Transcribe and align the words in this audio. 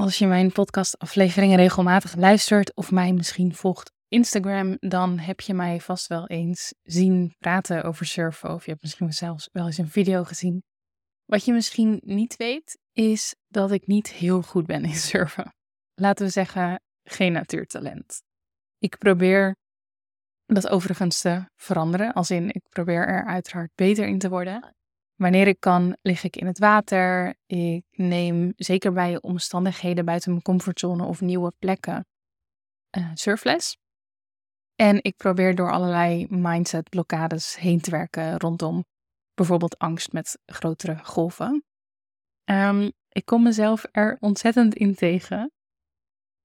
Als 0.00 0.18
je 0.18 0.26
mijn 0.26 0.52
podcastafleveringen 0.52 1.56
regelmatig 1.56 2.16
luistert 2.16 2.74
of 2.76 2.90
mij 2.90 3.12
misschien 3.12 3.54
volgt 3.54 3.88
op 3.88 3.96
Instagram, 4.08 4.76
dan 4.80 5.18
heb 5.18 5.40
je 5.40 5.54
mij 5.54 5.80
vast 5.80 6.06
wel 6.06 6.26
eens 6.26 6.74
zien 6.82 7.34
praten 7.38 7.84
over 7.84 8.06
surfen. 8.06 8.50
Of 8.50 8.64
je 8.64 8.70
hebt 8.70 8.82
misschien 8.82 9.12
zelfs 9.12 9.48
wel 9.52 9.66
eens 9.66 9.78
een 9.78 9.88
video 9.88 10.24
gezien. 10.24 10.62
Wat 11.24 11.44
je 11.44 11.52
misschien 11.52 12.00
niet 12.04 12.36
weet, 12.36 12.78
is 12.92 13.34
dat 13.48 13.70
ik 13.70 13.86
niet 13.86 14.12
heel 14.12 14.42
goed 14.42 14.66
ben 14.66 14.84
in 14.84 14.94
surfen. 14.94 15.54
Laten 15.94 16.24
we 16.24 16.30
zeggen, 16.30 16.80
geen 17.02 17.32
natuurtalent. 17.32 18.22
Ik 18.78 18.98
probeer 18.98 19.56
dat 20.46 20.68
overigens 20.68 21.20
te 21.20 21.44
veranderen. 21.56 22.12
Als 22.12 22.30
in, 22.30 22.48
ik 22.48 22.68
probeer 22.68 23.06
er 23.06 23.26
uiteraard 23.26 23.70
beter 23.74 24.06
in 24.06 24.18
te 24.18 24.28
worden. 24.28 24.74
Wanneer 25.14 25.46
ik 25.46 25.60
kan, 25.60 25.96
lig 26.02 26.24
ik 26.24 26.36
in 26.36 26.46
het 26.46 26.58
water. 26.58 27.34
Ik 27.46 27.84
neem 27.90 28.52
zeker 28.56 28.92
bij 28.92 29.20
omstandigheden 29.20 30.04
buiten 30.04 30.30
mijn 30.30 30.42
comfortzone 30.42 31.04
of 31.04 31.20
nieuwe 31.20 31.52
plekken 31.58 32.06
uh, 32.98 33.10
surfles. 33.14 33.76
En 34.74 35.02
ik 35.02 35.16
probeer 35.16 35.54
door 35.54 35.72
allerlei 35.72 36.26
mindset 36.30 36.88
blokkades 36.88 37.56
heen 37.56 37.80
te 37.80 37.90
werken 37.90 38.38
rondom 38.38 38.84
bijvoorbeeld 39.34 39.78
angst 39.78 40.12
met 40.12 40.38
grotere 40.46 40.98
golven. 41.04 41.64
Um, 42.44 42.92
ik 43.08 43.24
kom 43.24 43.42
mezelf 43.42 43.86
er 43.90 44.16
ontzettend 44.20 44.74
in 44.74 44.94
tegen. 44.94 45.52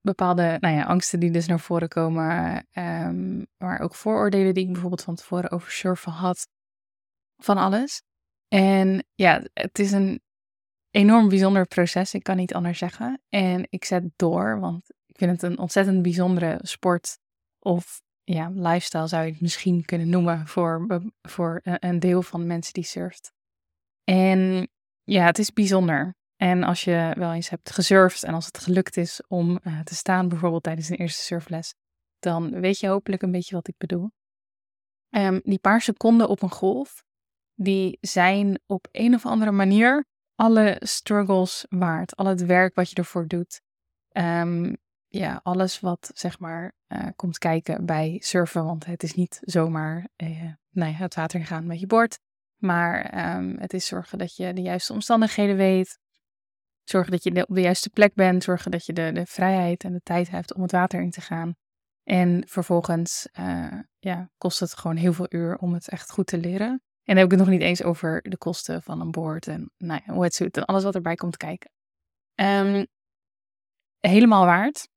Bepaalde 0.01 0.57
nou 0.59 0.75
ja, 0.75 0.83
angsten 0.83 1.19
die 1.19 1.31
dus 1.31 1.47
naar 1.47 1.59
voren 1.59 1.87
komen, 1.87 2.67
um, 2.71 3.47
maar 3.57 3.79
ook 3.79 3.95
vooroordelen 3.95 4.53
die 4.53 4.63
ik 4.65 4.71
bijvoorbeeld 4.71 5.03
van 5.03 5.15
tevoren 5.15 5.51
over 5.51 5.71
surfen 5.71 6.11
had. 6.11 6.47
Van 7.37 7.57
alles. 7.57 8.01
En 8.49 9.05
ja, 9.15 9.43
het 9.53 9.79
is 9.79 9.91
een 9.91 10.21
enorm 10.91 11.29
bijzonder 11.29 11.65
proces, 11.65 12.13
ik 12.13 12.23
kan 12.23 12.37
niet 12.37 12.53
anders 12.53 12.77
zeggen. 12.77 13.21
En 13.29 13.67
ik 13.69 13.85
zet 13.85 14.03
door, 14.15 14.59
want 14.59 14.89
ik 15.05 15.17
vind 15.17 15.31
het 15.31 15.41
een 15.41 15.59
ontzettend 15.59 16.01
bijzondere 16.01 16.59
sport 16.61 17.17
of 17.59 18.01
ja, 18.23 18.49
lifestyle 18.49 19.07
zou 19.07 19.25
je 19.25 19.31
het 19.31 19.41
misschien 19.41 19.85
kunnen 19.85 20.09
noemen 20.09 20.47
voor, 20.47 21.01
voor 21.21 21.59
een 21.63 21.99
deel 21.99 22.21
van 22.21 22.47
mensen 22.47 22.73
die 22.73 22.83
surft. 22.83 23.33
En 24.03 24.69
ja, 25.03 25.25
het 25.25 25.39
is 25.39 25.53
bijzonder. 25.53 26.15
En 26.35 26.63
als 26.63 26.83
je 26.83 27.13
wel 27.17 27.33
eens 27.33 27.49
hebt 27.49 27.71
gesurfd 27.71 28.23
en 28.23 28.33
als 28.33 28.45
het 28.45 28.57
gelukt 28.57 28.97
is 28.97 29.21
om 29.27 29.59
uh, 29.63 29.79
te 29.79 29.95
staan, 29.95 30.29
bijvoorbeeld 30.29 30.63
tijdens 30.63 30.89
een 30.89 30.95
eerste 30.95 31.21
surfles, 31.21 31.73
dan 32.19 32.59
weet 32.59 32.79
je 32.79 32.87
hopelijk 32.87 33.21
een 33.21 33.31
beetje 33.31 33.55
wat 33.55 33.67
ik 33.67 33.77
bedoel. 33.77 34.11
Um, 35.09 35.39
die 35.43 35.59
paar 35.59 35.81
seconden 35.81 36.29
op 36.29 36.41
een 36.41 36.51
golf, 36.51 37.03
die 37.61 37.97
zijn 38.01 38.59
op 38.65 38.87
een 38.91 39.13
of 39.13 39.25
andere 39.25 39.51
manier 39.51 40.05
alle 40.35 40.77
struggles 40.79 41.65
waard. 41.69 42.15
Al 42.15 42.25
het 42.25 42.45
werk 42.45 42.75
wat 42.75 42.89
je 42.89 42.95
ervoor 42.95 43.27
doet. 43.27 43.61
Um, 44.11 44.77
ja, 45.07 45.39
alles 45.43 45.79
wat 45.79 46.11
zeg 46.13 46.39
maar 46.39 46.73
uh, 46.87 47.07
komt 47.15 47.37
kijken 47.37 47.85
bij 47.85 48.17
surfen. 48.19 48.65
Want 48.65 48.85
het 48.85 49.03
is 49.03 49.13
niet 49.13 49.39
zomaar 49.41 50.07
uh, 50.17 50.99
het 50.99 51.15
water 51.15 51.39
ingaan 51.39 51.65
met 51.65 51.79
je 51.79 51.87
bord. 51.87 52.19
Maar 52.55 53.19
um, 53.37 53.57
het 53.59 53.73
is 53.73 53.85
zorgen 53.85 54.17
dat 54.17 54.35
je 54.35 54.53
de 54.53 54.61
juiste 54.61 54.93
omstandigheden 54.93 55.55
weet. 55.55 55.99
Zorgen 56.83 57.11
dat 57.11 57.23
je 57.23 57.47
op 57.47 57.55
de 57.55 57.61
juiste 57.61 57.89
plek 57.89 58.13
bent. 58.13 58.43
Zorgen 58.43 58.71
dat 58.71 58.85
je 58.85 58.93
de, 58.93 59.11
de 59.11 59.25
vrijheid 59.25 59.83
en 59.83 59.93
de 59.93 60.01
tijd 60.03 60.29
hebt 60.29 60.53
om 60.53 60.61
het 60.61 60.71
water 60.71 61.01
in 61.01 61.11
te 61.11 61.21
gaan. 61.21 61.55
En 62.03 62.43
vervolgens 62.47 63.29
uh, 63.39 63.79
ja, 63.99 64.29
kost 64.37 64.59
het 64.59 64.75
gewoon 64.75 64.97
heel 64.97 65.13
veel 65.13 65.27
uur 65.29 65.57
om 65.57 65.73
het 65.73 65.89
echt 65.89 66.11
goed 66.11 66.27
te 66.27 66.37
leren. 66.37 66.81
En 67.09 67.15
dan 67.15 67.23
heb 67.23 67.33
ik 67.33 67.39
het 67.39 67.47
nog 67.47 67.57
niet 67.57 67.67
eens 67.67 67.83
over 67.83 68.21
de 68.21 68.37
kosten 68.37 68.81
van 68.81 69.01
een 69.01 69.11
boord 69.11 69.47
en 69.47 69.71
nou 69.77 70.01
ja, 70.05 70.19
wetsuit 70.19 70.57
en 70.57 70.65
alles 70.65 70.83
wat 70.83 70.95
erbij 70.95 71.15
komt 71.15 71.37
kijken. 71.37 71.71
Um, 72.35 72.87
helemaal 73.99 74.45
waard. 74.45 74.87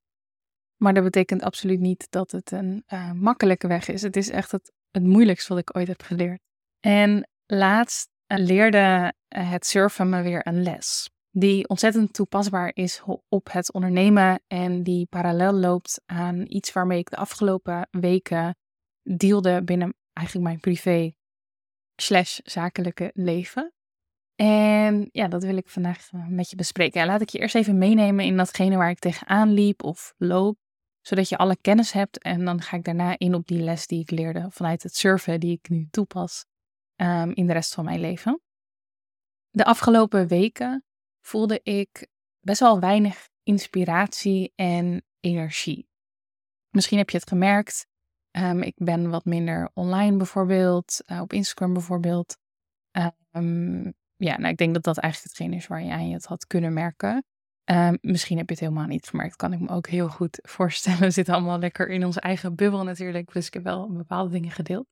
Maar 0.77 0.93
dat 0.93 1.03
betekent 1.03 1.41
absoluut 1.41 1.79
niet 1.79 2.11
dat 2.11 2.31
het 2.31 2.51
een 2.51 2.83
uh, 2.93 3.11
makkelijke 3.11 3.67
weg 3.67 3.87
is. 3.87 4.01
Het 4.01 4.15
is 4.15 4.29
echt 4.29 4.51
het, 4.51 4.71
het 4.91 5.03
moeilijkste 5.03 5.53
wat 5.53 5.61
ik 5.61 5.77
ooit 5.77 5.87
heb 5.87 6.01
geleerd. 6.01 6.39
En 6.79 7.29
laatst 7.45 8.09
uh, 8.27 8.37
leerde 8.37 9.13
uh, 9.35 9.51
het 9.51 9.65
surfen 9.65 10.09
me 10.09 10.21
weer 10.21 10.47
een 10.47 10.63
les. 10.63 11.09
Die 11.29 11.67
ontzettend 11.67 12.13
toepasbaar 12.13 12.71
is 12.73 13.01
op 13.29 13.51
het 13.51 13.73
ondernemen 13.73 14.43
en 14.47 14.83
die 14.83 15.05
parallel 15.05 15.53
loopt 15.53 16.01
aan 16.05 16.45
iets 16.47 16.73
waarmee 16.73 16.99
ik 16.99 17.09
de 17.09 17.17
afgelopen 17.17 17.87
weken 17.91 18.55
deelde 19.01 19.63
binnen 19.63 19.93
eigenlijk 20.13 20.47
mijn 20.47 20.59
privé 20.59 21.13
slash 21.95 22.39
zakelijke 22.43 23.11
leven. 23.13 23.73
En 24.35 25.09
ja, 25.11 25.27
dat 25.27 25.43
wil 25.43 25.57
ik 25.57 25.69
vandaag 25.69 26.09
met 26.11 26.49
je 26.49 26.55
bespreken. 26.55 27.01
En 27.01 27.07
laat 27.07 27.21
ik 27.21 27.29
je 27.29 27.39
eerst 27.39 27.55
even 27.55 27.77
meenemen 27.77 28.25
in 28.25 28.37
datgene 28.37 28.77
waar 28.77 28.89
ik 28.89 28.99
tegenaan 28.99 29.51
liep 29.51 29.83
of 29.83 30.13
loop 30.17 30.57
zodat 31.03 31.29
je 31.29 31.37
alle 31.37 31.57
kennis 31.61 31.91
hebt. 31.91 32.21
En 32.21 32.45
dan 32.45 32.61
ga 32.61 32.77
ik 32.77 32.83
daarna 32.83 33.17
in 33.17 33.33
op 33.33 33.47
die 33.47 33.59
les 33.59 33.87
die 33.87 33.99
ik 33.99 34.11
leerde 34.11 34.47
vanuit 34.49 34.83
het 34.83 34.95
surfen, 34.95 35.39
die 35.39 35.51
ik 35.51 35.69
nu 35.69 35.87
toepas 35.91 36.45
um, 36.95 37.31
in 37.33 37.47
de 37.47 37.53
rest 37.53 37.73
van 37.73 37.85
mijn 37.85 37.99
leven. 37.99 38.41
De 39.49 39.65
afgelopen 39.65 40.27
weken 40.27 40.85
voelde 41.21 41.59
ik 41.63 42.07
best 42.39 42.59
wel 42.59 42.79
weinig 42.79 43.29
inspiratie 43.43 44.51
en 44.55 45.05
energie. 45.19 45.87
Misschien 46.69 46.97
heb 46.97 47.09
je 47.09 47.17
het 47.17 47.27
gemerkt. 47.27 47.87
Um, 48.37 48.61
ik 48.61 48.73
ben 48.75 49.09
wat 49.09 49.25
minder 49.25 49.69
online 49.73 50.17
bijvoorbeeld, 50.17 51.01
uh, 51.05 51.21
op 51.21 51.33
Instagram 51.33 51.73
bijvoorbeeld. 51.73 52.37
Um, 53.31 53.93
ja, 54.15 54.37
nou, 54.37 54.51
ik 54.51 54.57
denk 54.57 54.73
dat 54.73 54.83
dat 54.83 54.97
eigenlijk 54.97 55.33
hetgeen 55.33 55.57
is 55.57 55.67
waar 55.67 55.83
je 55.83 55.91
aan 55.91 56.07
je 56.07 56.13
het 56.13 56.25
had 56.25 56.47
kunnen 56.47 56.73
merken. 56.73 57.25
Um, 57.71 57.97
misschien 58.01 58.37
heb 58.37 58.47
je 58.47 58.53
het 58.53 58.63
helemaal 58.63 58.87
niet 58.87 59.07
gemerkt, 59.07 59.35
kan 59.35 59.53
ik 59.53 59.59
me 59.59 59.69
ook 59.69 59.87
heel 59.87 60.09
goed 60.09 60.39
voorstellen. 60.57 60.99
We 60.99 61.11
zitten 61.11 61.33
allemaal 61.33 61.59
lekker 61.59 61.89
in 61.89 62.05
onze 62.05 62.19
eigen 62.19 62.55
bubbel 62.55 62.83
natuurlijk, 62.83 63.33
dus 63.33 63.47
ik 63.47 63.53
heb 63.53 63.63
wel 63.63 63.91
bepaalde 63.91 64.29
dingen 64.29 64.51
gedeeld. 64.51 64.87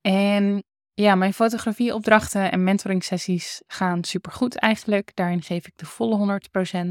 En 0.00 0.64
ja, 0.94 1.14
mijn 1.14 1.34
fotografieopdrachten 1.34 2.50
en 2.50 2.64
mentoring 2.64 3.04
sessies 3.04 3.62
gaan 3.66 4.04
supergoed 4.04 4.56
eigenlijk. 4.56 5.10
Daarin 5.14 5.42
geef 5.42 5.66
ik 5.66 5.76
de 5.76 5.86
volle 5.86 6.40
100%. 6.76 6.90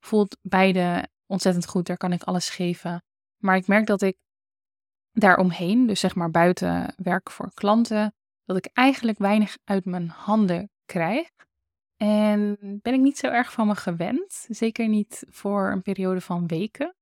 Voelt 0.00 0.36
beide 0.42 1.08
ontzettend 1.26 1.66
goed, 1.66 1.86
daar 1.86 1.96
kan 1.96 2.12
ik 2.12 2.22
alles 2.22 2.48
geven. 2.48 3.04
Maar 3.36 3.56
ik 3.56 3.66
merk 3.66 3.86
dat 3.86 4.02
ik 4.02 4.16
daaromheen, 5.20 5.86
dus 5.86 6.00
zeg 6.00 6.14
maar 6.14 6.30
buiten 6.30 6.94
werk 6.96 7.30
voor 7.30 7.50
klanten, 7.54 8.14
dat 8.44 8.56
ik 8.56 8.68
eigenlijk 8.72 9.18
weinig 9.18 9.56
uit 9.64 9.84
mijn 9.84 10.08
handen 10.08 10.70
krijg. 10.84 11.28
En 11.96 12.56
ben 12.82 12.94
ik 12.94 13.00
niet 13.00 13.18
zo 13.18 13.26
erg 13.26 13.52
van 13.52 13.66
me 13.66 13.74
gewend. 13.74 14.46
Zeker 14.48 14.88
niet 14.88 15.24
voor 15.28 15.70
een 15.70 15.82
periode 15.82 16.20
van 16.20 16.46
weken. 16.46 16.94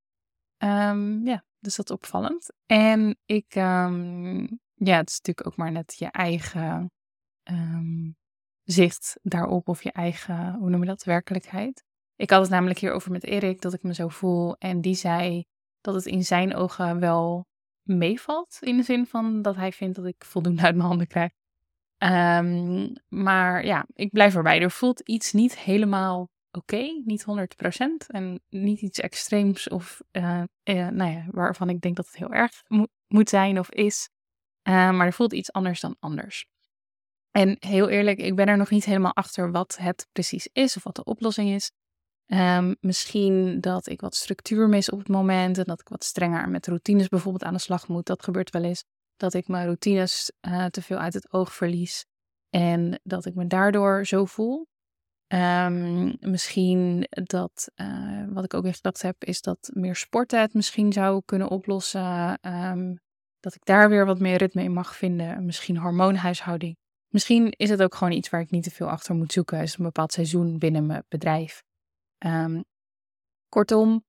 Um, 0.59 1.27
ja, 1.27 1.45
dus 1.59 1.77
dat 1.77 1.91
is 1.91 1.97
opvallend. 1.97 2.53
En 2.67 3.19
ik, 3.25 3.55
um, 3.55 4.41
ja, 4.75 4.97
het 4.97 5.11
is 5.11 5.17
natuurlijk 5.17 5.47
ook 5.47 5.57
maar 5.57 5.73
net 5.73 5.97
je 5.99 6.07
eigen 6.07 6.91
um, 7.51 8.17
zicht 8.63 9.19
daarop 9.23 9.69
of 9.69 9.83
je 9.83 9.93
eigen, 9.93 10.55
hoe 10.55 10.71
noem 10.71 10.81
je 10.81 10.87
dat, 10.87 11.05
werkelijkheid. 11.05 11.85
Ik 12.17 12.31
had 12.31 12.41
het 12.41 12.51
namelijk 12.51 12.79
hierover 12.79 13.11
met 13.11 13.25
Erik, 13.25 13.61
dat 13.61 13.73
ik 13.73 13.83
me 13.83 13.95
zo 13.95 14.09
voel. 14.09 14.57
En 14.57 14.81
die 14.81 14.95
zei 14.95 15.45
dat 15.81 15.95
het 15.95 16.07
in 16.07 16.25
zijn 16.25 16.55
ogen 16.55 17.01
wel 17.01 17.47
meevalt. 17.87 18.59
In 18.61 18.77
de 18.77 18.83
zin 18.83 19.07
van 19.07 19.43
dat 19.43 19.57
hij 19.57 19.73
vindt 19.73 19.97
dat 19.97 20.07
ik 20.07 20.25
voldoende 20.25 20.63
uit 20.63 20.75
mijn 20.75 20.89
handen 20.89 21.07
krijg. 21.07 21.31
Um, 21.99 22.93
maar 23.09 23.65
ja, 23.65 23.87
ik 23.93 24.11
blijf 24.11 24.35
erbij. 24.35 24.61
Er 24.61 24.71
voelt 24.71 25.01
iets 25.01 25.33
niet 25.33 25.59
helemaal 25.59 26.31
oké, 26.51 27.03
niet 27.05 27.25
100% 27.25 28.07
en 28.07 28.41
niet 28.49 28.81
iets 28.81 29.01
extreems 29.01 29.69
of 29.69 30.01
uh, 30.13 30.43
uh, 30.65 30.89
nou 30.89 31.11
ja, 31.11 31.25
waarvan 31.31 31.69
ik 31.69 31.81
denk 31.81 31.97
dat 31.97 32.07
het 32.07 32.17
heel 32.17 32.33
erg 32.33 32.63
mo 32.67 32.87
moet 33.07 33.29
zijn 33.29 33.59
of 33.59 33.71
is. 33.71 34.09
Uh, 34.69 34.75
maar 34.91 35.07
er 35.07 35.13
voelt 35.13 35.33
iets 35.33 35.53
anders 35.53 35.81
dan 35.81 35.97
anders. 35.99 36.47
En 37.31 37.57
heel 37.59 37.89
eerlijk, 37.89 38.19
ik 38.19 38.35
ben 38.35 38.47
er 38.47 38.57
nog 38.57 38.71
niet 38.71 38.85
helemaal 38.85 39.15
achter 39.15 39.51
wat 39.51 39.77
het 39.77 40.09
precies 40.13 40.49
is 40.53 40.77
of 40.77 40.83
wat 40.83 40.97
de 40.97 41.05
oplossing 41.05 41.51
is. 41.51 41.71
Um, 42.27 42.77
misschien 42.81 43.61
dat 43.61 43.89
ik 43.89 44.01
wat 44.01 44.15
structuur 44.15 44.69
mis 44.69 44.91
op 44.91 44.99
het 44.99 45.09
moment 45.09 45.59
en 45.59 45.65
dat 45.65 45.81
ik 45.81 45.89
wat 45.89 46.05
strenger 46.05 46.49
met 46.49 46.67
routines 46.67 47.09
bijvoorbeeld 47.09 47.45
aan 47.45 47.55
de 47.55 47.61
slag 47.61 47.89
moet. 47.89 48.07
Dat 48.07 48.25
gebeurt 48.25 48.51
wel 48.51 48.65
eens 48.65 48.85
dat 49.17 49.35
ik 49.35 49.49
mijn 49.49 49.65
routines 49.65 50.33
uh, 50.49 50.65
te 50.65 50.83
veel 50.83 50.97
uit 50.97 51.15
het 51.15 51.33
oog 51.33 51.55
verlies 51.55 52.05
en 52.51 53.01
dat 53.03 53.25
ik 53.25 53.35
me 53.35 53.47
daardoor 53.47 54.07
zo 54.07 54.25
voel. 54.25 54.67
Um, 55.35 56.17
misschien 56.21 57.07
dat, 57.09 57.71
uh, 57.77 58.25
wat 58.29 58.45
ik 58.45 58.55
ook 58.55 58.63
weer 58.63 58.75
gedacht 58.75 59.03
heb, 59.03 59.25
is 59.25 59.41
dat 59.41 59.71
meer 59.73 59.97
sporten 59.97 60.41
het 60.41 60.55
misschien 60.55 60.93
zou 60.93 61.23
kunnen 61.25 61.49
oplossen. 61.49 62.39
Um, 62.41 62.99
dat 63.41 63.55
ik 63.55 63.65
daar 63.65 63.89
weer 63.89 64.07
wat 64.07 64.19
meer 64.19 64.37
ritme 64.37 64.63
in 64.63 64.73
mag 64.73 64.97
vinden. 64.97 65.45
Misschien 65.45 65.77
hormoonhuishouding. 65.77 66.77
Misschien 67.09 67.51
is 67.51 67.71
het 67.71 67.83
ook 67.83 67.95
gewoon 67.95 68.13
iets 68.13 68.29
waar 68.29 68.41
ik 68.41 68.51
niet 68.51 68.63
te 68.63 68.71
veel 68.71 68.89
achter 68.89 69.15
moet 69.15 69.33
zoeken. 69.33 69.61
Is 69.61 69.77
een 69.77 69.85
bepaald 69.85 70.13
seizoen 70.13 70.59
binnen 70.59 70.87
mijn 70.87 71.05
bedrijf. 71.09 71.63
Um, 72.27 72.65
kortom, 73.49 74.05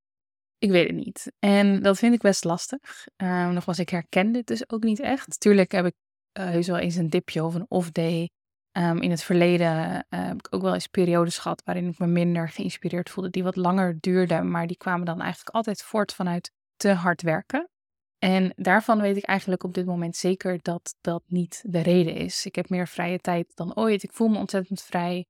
ik 0.58 0.70
weet 0.70 0.88
het 0.88 0.96
niet. 0.96 1.32
En 1.40 1.82
dat 1.82 1.98
vind 1.98 2.14
ik 2.14 2.22
best 2.22 2.44
lastig. 2.44 3.08
Um, 3.18 3.54
nogmaals, 3.54 3.80
ik 3.80 3.90
herken 3.90 4.32
dit 4.32 4.48
dus 4.48 4.70
ook 4.70 4.84
niet 4.84 5.00
echt. 5.00 5.40
Tuurlijk 5.40 5.72
heb 5.72 5.86
ik 5.86 5.96
uh, 6.40 6.46
heus 6.46 6.68
wel 6.68 6.78
eens 6.78 6.96
een 6.96 7.10
dipje 7.10 7.44
of 7.44 7.56
een 7.56 7.66
off 7.68 7.92
day. 7.92 8.30
Ehm, 8.72 8.98
in 8.98 9.12
het 9.12 9.24
verleden 9.24 10.06
uh, 10.10 10.26
heb 10.26 10.38
ik 10.38 10.48
ook 10.50 10.62
wel 10.62 10.74
eens 10.74 10.88
periodes 10.88 11.38
gehad 11.38 11.64
waarin 11.64 11.88
ik 11.88 12.00
me 12.00 12.08
minder 12.08 12.50
geïnspireerd 12.50 13.10
voelde, 13.10 13.30
die 13.30 13.44
wat 13.44 13.56
langer 13.56 13.98
duurden, 14.00 14.52
maar 14.52 14.68
die 14.68 14.78
kwamen 14.78 15.06
dan 15.06 15.22
eigenlijk 15.22 15.56
altijd 15.56 15.82
voort 15.82 16.14
vanuit 16.14 16.52
te 16.76 16.90
hard 16.90 17.22
werken. 17.22 17.70
En 18.18 18.54
daarvan 18.56 19.02
weet 19.02 19.18
ik 19.18 19.24
eigenlijk 19.24 19.64
op 19.64 19.74
dit 19.74 19.86
moment 19.86 20.16
zeker 20.16 20.60
dat 20.62 20.96
dat 21.02 21.24
niet 21.28 21.64
de 21.68 21.80
reden 21.80 22.16
is. 22.16 22.46
Ik 22.46 22.56
heb 22.56 22.70
meer 22.70 22.88
vrije 22.88 23.20
tijd 23.20 23.56
dan 23.56 23.76
ooit. 23.76 24.04
Ik 24.04 24.14
voel 24.14 24.28
me 24.28 24.38
ontzettend 24.38 24.82
vrij. 24.82 25.26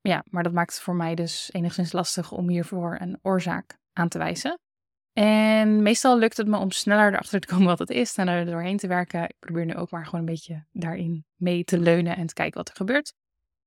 Ja, 0.00 0.24
maar 0.30 0.42
dat 0.42 0.52
maakt 0.52 0.74
het 0.74 0.82
voor 0.82 0.94
mij 0.94 1.14
dus 1.14 1.48
enigszins 1.52 1.92
lastig 1.92 2.32
om 2.32 2.48
hiervoor 2.48 2.96
een 3.00 3.18
oorzaak 3.22 3.78
aan 3.92 4.08
te 4.08 4.18
wijzen. 4.18 4.58
En 5.12 5.82
meestal 5.82 6.18
lukt 6.18 6.36
het 6.36 6.46
me 6.46 6.58
om 6.58 6.70
sneller 6.70 7.12
erachter 7.12 7.40
te 7.40 7.46
komen 7.46 7.66
wat 7.66 7.78
het 7.78 7.90
is, 7.90 8.10
sneller 8.10 8.34
er 8.34 8.46
doorheen 8.46 8.76
te 8.76 8.86
werken. 8.86 9.22
Ik 9.22 9.36
probeer 9.38 9.64
nu 9.64 9.74
ook 9.74 9.90
maar 9.90 10.04
gewoon 10.04 10.20
een 10.20 10.26
beetje 10.26 10.64
daarin 10.72 11.24
mee 11.36 11.64
te 11.64 11.78
leunen 11.78 12.16
en 12.16 12.26
te 12.26 12.34
kijken 12.34 12.58
wat 12.58 12.68
er 12.68 12.74
gebeurt. 12.74 13.14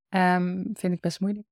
Um, 0.10 0.70
vind 0.74 0.94
ik 0.94 1.00
best 1.00 1.20
moeilijk. 1.20 1.48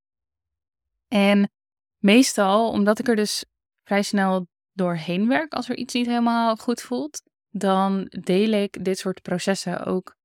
En 1.07 1.51
meestal, 1.97 2.69
omdat 2.69 2.99
ik 2.99 3.07
er 3.07 3.15
dus 3.15 3.45
vrij 3.83 4.01
snel 4.01 4.47
doorheen 4.71 5.27
werk 5.27 5.53
als 5.53 5.69
er 5.69 5.77
iets 5.77 5.93
niet 5.93 6.05
helemaal 6.05 6.55
goed 6.55 6.81
voelt, 6.81 7.21
dan 7.49 8.05
deel 8.09 8.51
ik 8.51 8.83
dit 8.83 8.97
soort 8.97 9.21
processen 9.21 9.85
ook 9.85 10.15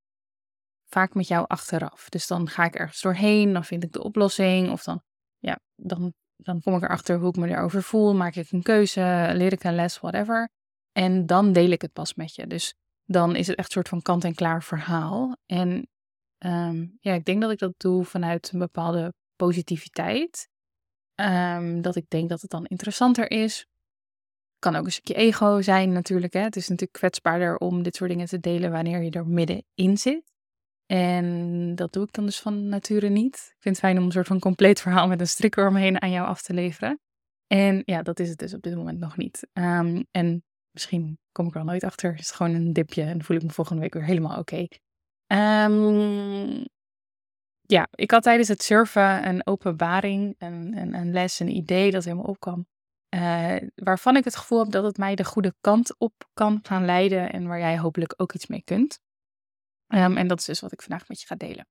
vaak 0.87 1.13
met 1.13 1.27
jou 1.27 1.45
achteraf. 1.47 2.09
Dus 2.09 2.27
dan 2.27 2.49
ga 2.49 2.65
ik 2.65 2.75
ergens 2.75 3.01
doorheen, 3.01 3.53
dan 3.53 3.65
vind 3.65 3.83
ik 3.83 3.91
de 3.91 4.03
oplossing, 4.03 4.71
of 4.71 4.83
dan, 4.83 5.01
ja, 5.37 5.59
dan, 5.75 6.13
dan 6.35 6.61
kom 6.61 6.75
ik 6.75 6.83
erachter 6.83 7.17
hoe 7.17 7.29
ik 7.29 7.35
me 7.35 7.47
erover 7.47 7.83
voel, 7.83 8.15
maak 8.15 8.35
ik 8.35 8.51
een 8.51 8.63
keuze, 8.63 9.29
leer 9.33 9.51
ik 9.51 9.63
een 9.63 9.75
les, 9.75 9.99
whatever. 9.99 10.49
En 10.91 11.25
dan 11.25 11.53
deel 11.53 11.69
ik 11.69 11.81
het 11.81 11.93
pas 11.93 12.13
met 12.13 12.35
je. 12.35 12.47
Dus 12.47 12.73
dan 13.03 13.35
is 13.35 13.47
het 13.47 13.57
echt 13.57 13.67
een 13.67 13.73
soort 13.73 13.89
van 13.89 14.01
kant-en-klaar 14.01 14.63
verhaal. 14.63 15.37
En 15.45 15.87
um, 16.45 16.97
ja, 16.99 17.13
ik 17.13 17.25
denk 17.25 17.41
dat 17.41 17.51
ik 17.51 17.59
dat 17.59 17.73
doe 17.77 18.05
vanuit 18.05 18.51
een 18.53 18.59
bepaalde 18.59 19.13
positiviteit. 19.35 20.49
Um, 21.15 21.81
dat 21.81 21.95
ik 21.95 22.09
denk 22.09 22.29
dat 22.29 22.41
het 22.41 22.49
dan 22.49 22.65
interessanter 22.65 23.31
is. 23.31 23.65
Kan 24.59 24.75
ook 24.75 24.85
een 24.85 24.91
stukje 24.91 25.13
ego 25.13 25.61
zijn 25.61 25.91
natuurlijk. 25.91 26.33
Hè? 26.33 26.39
Het 26.39 26.55
is 26.55 26.67
natuurlijk 26.67 26.97
kwetsbaarder 26.97 27.57
om 27.57 27.83
dit 27.83 27.95
soort 27.95 28.09
dingen 28.09 28.27
te 28.27 28.39
delen 28.39 28.71
wanneer 28.71 29.01
je 29.01 29.11
er 29.11 29.27
middenin 29.27 29.97
zit. 29.97 30.31
En 30.87 31.75
dat 31.75 31.93
doe 31.93 32.03
ik 32.03 32.13
dan 32.13 32.25
dus 32.25 32.39
van 32.39 32.67
nature 32.67 33.09
niet. 33.09 33.35
Ik 33.35 33.61
vind 33.61 33.75
het 33.75 33.85
fijn 33.85 33.97
om 33.97 34.05
een 34.05 34.11
soort 34.11 34.27
van 34.27 34.39
compleet 34.39 34.81
verhaal 34.81 35.07
met 35.07 35.19
een 35.19 35.27
strik 35.27 35.55
eromheen 35.55 36.01
aan 36.01 36.11
jou 36.11 36.27
af 36.27 36.41
te 36.41 36.53
leveren. 36.53 36.99
En 37.47 37.81
ja, 37.85 38.01
dat 38.01 38.19
is 38.19 38.29
het 38.29 38.37
dus 38.37 38.53
op 38.53 38.61
dit 38.61 38.75
moment 38.75 38.99
nog 38.99 39.17
niet. 39.17 39.47
Um, 39.53 40.05
en 40.11 40.43
misschien 40.71 41.19
kom 41.31 41.47
ik 41.47 41.53
er 41.53 41.59
al 41.59 41.65
nooit 41.65 41.83
achter. 41.83 42.13
Is 42.13 42.27
het 42.27 42.35
gewoon 42.35 42.53
een 42.53 42.73
dipje 42.73 43.03
en 43.03 43.23
voel 43.23 43.37
ik 43.37 43.43
me 43.43 43.49
volgende 43.49 43.81
week 43.81 43.93
weer 43.93 44.05
helemaal 44.05 44.37
oké. 44.37 44.67
Um, 45.27 46.65
ja, 47.61 47.87
ik 47.91 48.11
had 48.11 48.23
tijdens 48.23 48.47
het 48.47 48.63
surfen 48.63 49.27
een 49.27 49.47
openbaring, 49.47 50.35
een, 50.37 50.77
een, 50.77 50.93
een 50.93 51.11
les, 51.11 51.39
een 51.39 51.55
idee 51.55 51.91
dat 51.91 52.03
helemaal 52.03 52.25
opkwam. 52.25 52.67
Uh, 53.15 53.55
waarvan 53.75 54.15
ik 54.15 54.23
het 54.23 54.35
gevoel 54.35 54.59
heb 54.59 54.71
dat 54.71 54.83
het 54.83 54.97
mij 54.97 55.15
de 55.15 55.25
goede 55.25 55.53
kant 55.61 55.99
op 55.99 56.13
kan 56.33 56.59
gaan 56.61 56.85
leiden 56.85 57.31
en 57.31 57.47
waar 57.47 57.59
jij 57.59 57.79
hopelijk 57.79 58.13
ook 58.17 58.33
iets 58.33 58.47
mee 58.47 58.63
kunt. 58.63 58.99
Um, 59.89 60.17
en 60.17 60.27
dat 60.27 60.39
is 60.39 60.45
dus 60.45 60.59
wat 60.59 60.71
ik 60.71 60.81
vandaag 60.81 61.07
met 61.07 61.21
je 61.21 61.27
ga 61.27 61.35
delen. 61.35 61.67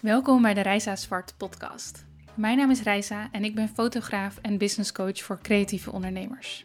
Welkom 0.00 0.42
bij 0.42 0.54
de 0.54 0.60
Reisa 0.60 0.96
Zwart 0.96 1.34
podcast. 1.36 2.06
Mijn 2.34 2.56
naam 2.56 2.70
is 2.70 2.82
Reisa 2.82 3.28
en 3.32 3.44
ik 3.44 3.54
ben 3.54 3.68
fotograaf 3.68 4.38
en 4.42 4.58
business 4.58 4.92
coach 4.92 5.22
voor 5.22 5.38
creatieve 5.42 5.92
ondernemers. 5.92 6.64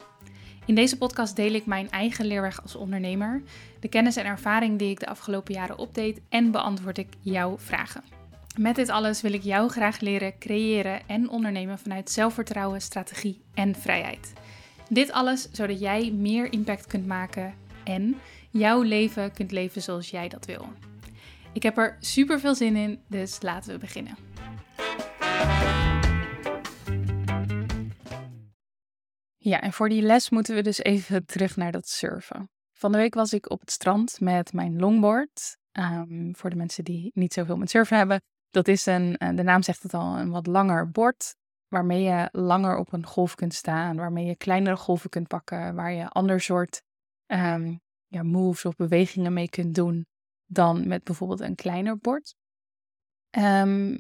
In 0.65 0.75
deze 0.75 0.97
podcast 0.97 1.35
deel 1.35 1.53
ik 1.53 1.65
mijn 1.65 1.89
eigen 1.89 2.25
leerweg 2.25 2.62
als 2.62 2.75
ondernemer, 2.75 3.41
de 3.79 3.88
kennis 3.88 4.15
en 4.15 4.25
ervaring 4.25 4.79
die 4.79 4.89
ik 4.89 5.00
de 5.00 5.07
afgelopen 5.07 5.53
jaren 5.53 5.77
opdeed 5.77 6.21
en 6.29 6.51
beantwoord 6.51 6.97
ik 6.97 7.13
jouw 7.19 7.57
vragen. 7.57 8.03
Met 8.57 8.75
dit 8.75 8.89
alles 8.89 9.21
wil 9.21 9.33
ik 9.33 9.44
jou 9.44 9.69
graag 9.69 10.00
leren 10.00 10.38
creëren 10.38 11.07
en 11.07 11.29
ondernemen 11.29 11.79
vanuit 11.79 12.09
zelfvertrouwen, 12.12 12.81
strategie 12.81 13.41
en 13.53 13.75
vrijheid. 13.75 14.33
Dit 14.89 15.12
alles 15.12 15.51
zodat 15.51 15.80
jij 15.80 16.12
meer 16.12 16.51
impact 16.51 16.88
kunt 16.88 17.07
maken 17.07 17.53
en 17.83 18.15
jouw 18.50 18.81
leven 18.81 19.33
kunt 19.33 19.51
leven 19.51 19.81
zoals 19.81 20.09
jij 20.09 20.30
dat 20.30 20.45
wil. 20.45 20.68
Ik 21.53 21.63
heb 21.63 21.77
er 21.77 21.97
super 22.00 22.39
veel 22.39 22.56
zin 22.56 22.75
in, 22.75 23.00
dus 23.07 23.41
laten 23.41 23.74
we 23.74 23.80
beginnen. 23.80 24.18
Ja, 29.38 29.62
en 29.62 29.74
voor 29.74 29.89
die 29.89 30.01
les 30.01 30.30
moeten 30.30 30.56
we 30.56 30.62
dus 30.62 30.77
even 30.77 31.25
terug 31.25 31.56
naar 31.56 31.71
dat 31.71 31.88
surfen. 31.88 32.50
Van 32.74 32.91
de 32.91 32.97
week 32.97 33.13
was 33.13 33.33
ik 33.33 33.50
op 33.50 33.59
het 33.59 33.71
strand 33.71 34.19
met 34.19 34.53
mijn 34.53 34.79
longboard. 34.79 35.57
Um, 35.71 36.36
voor 36.36 36.50
de 36.50 36.56
mensen 36.56 36.83
die 36.83 37.12
niet 37.13 37.33
zoveel 37.33 37.57
met 37.57 37.69
surfen 37.69 37.97
hebben. 37.97 38.21
Dat 38.50 38.68
is 38.68 38.86
een, 38.86 39.18
eh, 39.18 39.36
de 39.36 39.44
naam 39.44 39.62
zegt 39.63 39.83
het 39.83 39.94
al, 39.94 40.18
een 40.18 40.29
wat 40.29 40.47
langer 40.47 40.91
bord 40.91 41.36
waarmee 41.74 42.04
je 42.04 42.30
langer 42.31 42.78
op 42.78 42.94
een 42.94 43.06
golf 43.06 43.36
kunt 43.36 43.54
staan, 43.54 43.96
waarmee 43.96 44.25
je 44.25 44.36
kleinere 44.36 44.75
golven 44.75 45.10
kunt 45.10 45.28
pakken, 45.28 45.75
waar 45.75 45.92
je 45.92 46.10
ander 46.10 46.42
soort 46.42 46.81
um, 47.28 47.80
ja, 48.08 48.24
moves 48.24 48.66
of 48.66 48.75
bewegingen 48.75 49.34
mee 49.34 49.50
kunt 49.50 49.75
doen 49.75 50.06
dan 50.46 50.88
met 50.88 51.04
bijvoorbeeld 51.04 51.40
een 51.40 51.56
kleiner 51.56 51.98
bord. 51.98 52.36
Um, 53.38 53.98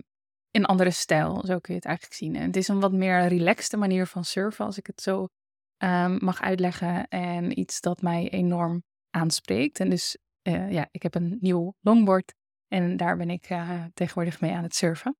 in 0.51 0.65
andere 0.65 0.91
stijl, 0.91 1.45
zo 1.45 1.59
kun 1.59 1.73
je 1.73 1.79
het 1.79 1.85
eigenlijk 1.85 2.15
zien. 2.15 2.35
En 2.35 2.45
het 2.45 2.55
is 2.55 2.67
een 2.67 2.79
wat 2.79 2.91
meer 2.91 3.27
relaxte 3.27 3.77
manier 3.77 4.07
van 4.07 4.25
surfen, 4.25 4.65
als 4.65 4.77
ik 4.77 4.87
het 4.87 5.01
zo 5.01 5.27
um, 5.83 6.17
mag 6.23 6.41
uitleggen. 6.41 7.07
En 7.07 7.59
iets 7.59 7.81
dat 7.81 8.01
mij 8.01 8.29
enorm 8.29 8.83
aanspreekt. 9.09 9.79
En 9.79 9.89
dus 9.89 10.17
uh, 10.43 10.71
ja, 10.71 10.87
ik 10.91 11.03
heb 11.03 11.15
een 11.15 11.37
nieuw 11.39 11.73
longboard 11.79 12.33
en 12.67 12.97
daar 12.97 13.17
ben 13.17 13.29
ik 13.29 13.49
uh, 13.49 13.83
tegenwoordig 13.93 14.41
mee 14.41 14.51
aan 14.51 14.63
het 14.63 14.75
surfen. 14.75 15.15